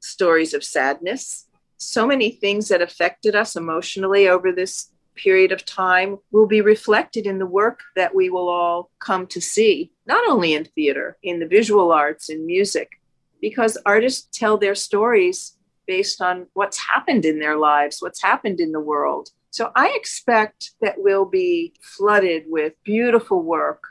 stories 0.00 0.54
of 0.54 0.64
sadness. 0.64 1.46
So 1.76 2.06
many 2.06 2.30
things 2.30 2.68
that 2.68 2.80
affected 2.80 3.34
us 3.34 3.56
emotionally 3.56 4.28
over 4.28 4.52
this 4.52 4.90
period 5.16 5.52
of 5.52 5.64
time 5.64 6.18
will 6.30 6.46
be 6.46 6.60
reflected 6.60 7.26
in 7.26 7.38
the 7.38 7.46
work 7.46 7.80
that 7.96 8.14
we 8.14 8.30
will 8.30 8.48
all 8.48 8.90
come 8.98 9.26
to 9.28 9.40
see, 9.40 9.90
not 10.06 10.28
only 10.28 10.54
in 10.54 10.64
theater, 10.64 11.16
in 11.22 11.40
the 11.40 11.46
visual 11.46 11.92
arts, 11.92 12.28
in 12.28 12.46
music, 12.46 13.00
because 13.40 13.78
artists 13.84 14.28
tell 14.38 14.56
their 14.58 14.74
stories 14.74 15.56
based 15.86 16.20
on 16.20 16.46
what's 16.54 16.78
happened 16.78 17.24
in 17.24 17.38
their 17.38 17.56
lives, 17.56 17.98
what's 18.00 18.22
happened 18.22 18.60
in 18.60 18.72
the 18.72 18.80
world. 18.80 19.30
So 19.50 19.72
I 19.74 19.94
expect 19.94 20.72
that 20.80 20.96
we'll 20.98 21.24
be 21.24 21.74
flooded 21.80 22.44
with 22.48 22.74
beautiful 22.84 23.42
work, 23.42 23.82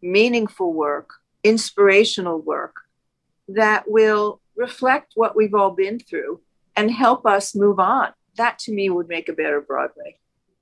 meaningful 0.00 0.72
work, 0.72 1.10
inspirational 1.44 2.40
work 2.40 2.74
that 3.48 3.90
will 3.90 4.40
reflect 4.56 5.12
what 5.16 5.36
we've 5.36 5.54
all 5.54 5.72
been 5.72 5.98
through 5.98 6.40
and 6.76 6.90
help 6.90 7.26
us 7.26 7.54
move 7.54 7.78
on. 7.78 8.12
That 8.36 8.58
to 8.60 8.72
me 8.72 8.88
would 8.88 9.08
make 9.08 9.28
a 9.28 9.32
better 9.32 9.60
Broadway. 9.60 10.18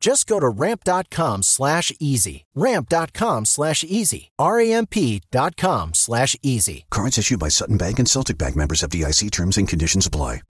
Just 0.00 0.26
go 0.26 0.40
to 0.40 0.48
ramp.com 0.48 1.42
slash 1.42 1.92
easy. 2.00 2.46
Ramp.com 2.54 3.44
slash 3.44 3.84
easy. 3.84 4.30
R-A-M-P.com 4.38 5.94
slash 5.94 6.36
easy. 6.42 6.86
Cards 6.90 7.18
issued 7.18 7.38
by 7.38 7.48
Sutton 7.48 7.76
Bank 7.76 7.98
and 7.98 8.08
Celtic 8.08 8.38
Bank 8.38 8.56
members 8.56 8.80
FDIC 8.80 9.30
terms 9.30 9.58
and 9.58 9.68
conditions 9.68 10.06
apply. 10.06 10.40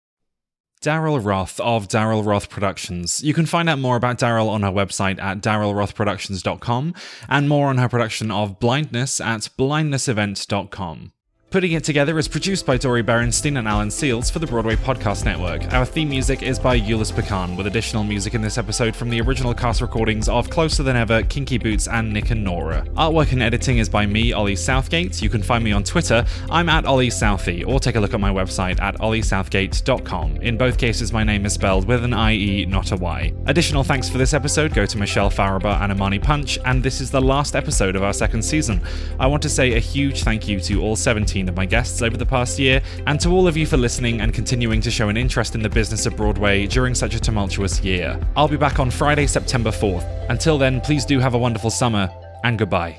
Daryl 0.83 1.23
Roth 1.23 1.61
of 1.61 1.89
Daryl 1.89 2.25
Roth 2.25 2.49
Productions. 2.49 3.23
You 3.23 3.35
can 3.35 3.45
find 3.45 3.69
out 3.69 3.79
more 3.79 3.97
about 3.97 4.19
Daryl 4.19 4.49
on 4.49 4.63
her 4.63 4.71
website 4.71 5.21
at 5.21 5.43
darylrothproductions.com 5.43 6.95
and 7.29 7.49
more 7.49 7.69
on 7.69 7.77
her 7.77 7.89
production 7.89 8.31
of 8.31 8.59
Blindness 8.59 9.21
at 9.21 9.51
blindnessevent.com. 9.59 11.13
Putting 11.51 11.73
It 11.73 11.83
Together 11.83 12.17
is 12.17 12.29
produced 12.29 12.65
by 12.65 12.77
Dori 12.77 13.03
Berinstein 13.03 13.59
and 13.59 13.67
Alan 13.67 13.89
Seales 13.89 14.31
for 14.31 14.39
the 14.39 14.47
Broadway 14.47 14.77
Podcast 14.77 15.25
Network. 15.25 15.65
Our 15.73 15.85
theme 15.85 16.09
music 16.09 16.45
is 16.45 16.61
by 16.61 16.79
Euless 16.79 17.13
Pecan, 17.13 17.57
with 17.57 17.67
additional 17.67 18.05
music 18.05 18.35
in 18.35 18.41
this 18.41 18.57
episode 18.57 18.95
from 18.95 19.11
the 19.11 19.21
original 19.21 19.53
cast 19.53 19.81
recordings 19.81 20.29
of 20.29 20.49
Closer 20.49 20.85
Than 20.85 20.95
Ever, 20.95 21.25
Kinky 21.25 21.59
Boots, 21.59 21.89
and 21.89 22.13
Nick 22.13 22.31
and 22.31 22.45
Nora. 22.45 22.87
Artwork 22.91 23.33
and 23.33 23.43
editing 23.43 23.79
is 23.79 23.89
by 23.89 24.07
me, 24.07 24.33
Ollie 24.33 24.55
Southgate. 24.55 25.21
You 25.21 25.29
can 25.29 25.43
find 25.43 25.65
me 25.65 25.73
on 25.73 25.83
Twitter. 25.83 26.25
I'm 26.51 26.69
at 26.69 26.87
Ollie 26.87 27.09
Southie, 27.09 27.67
or 27.67 27.81
take 27.81 27.97
a 27.97 28.01
look 28.01 28.15
at 28.15 28.21
my 28.21 28.31
website 28.31 28.81
at 28.81 28.97
olliesouthgate.com. 29.01 30.37
In 30.43 30.57
both 30.57 30.79
cases, 30.79 31.13
my 31.13 31.25
name 31.25 31.45
is 31.47 31.55
spelled 31.55 31.85
with 31.89 32.05
an 32.05 32.15
IE, 32.15 32.67
not 32.67 32.93
a 32.93 32.97
Y. 32.97 33.35
Additional 33.47 33.83
thanks 33.83 34.09
for 34.09 34.19
this 34.19 34.35
episode 34.35 34.73
go 34.73 34.87
to 34.87 34.97
Michelle 34.97 35.33
Faraba 35.33 35.81
and 35.81 35.91
Amani 35.91 36.21
Punch, 36.21 36.61
and 36.65 36.81
this 36.81 37.01
is 37.01 37.11
the 37.11 37.21
last 37.21 37.57
episode 37.57 37.97
of 37.97 38.05
our 38.05 38.13
second 38.13 38.43
season. 38.43 38.81
I 39.19 39.27
want 39.27 39.43
to 39.43 39.49
say 39.49 39.75
a 39.75 39.81
huge 39.81 40.23
thank 40.23 40.47
you 40.47 40.61
to 40.61 40.81
all 40.81 40.95
17 40.95 41.40
of 41.49 41.57
my 41.57 41.67
guests 41.67 42.03
over 42.03 42.17
the 42.17 42.27
past 42.27 42.59
year, 42.59 42.83
and 43.07 43.19
to 43.21 43.31
all 43.31 43.47
of 43.47 43.57
you 43.57 43.67
for 43.67 43.77
listening 43.77 44.21
and 44.21 44.33
continuing 44.33 44.81
to 44.83 44.91
show 44.91 45.09
an 45.09 45.17
interest 45.17 45.55
in 45.55 45.63
the 45.63 45.69
business 45.69 46.07
of 46.07 46.17
Broadway 46.17 46.67
during 46.67 46.95
such 46.95 47.15
a 47.15 47.21
tumultuous 47.21 47.83
year. 47.83 48.21
I'll 48.37 48.49
be 48.49 48.57
back 48.57 48.79
on 48.79 48.91
Friday, 48.91 49.27
September 49.27 49.71
4th. 49.71 50.07
Until 50.31 50.59
then, 50.59 50.81
please 50.81 51.05
do 51.05 51.19
have 51.19 51.35
a 51.35 51.39
wonderful 51.39 51.71
summer, 51.71 52.11
and 52.45 52.59
goodbye. 52.59 52.99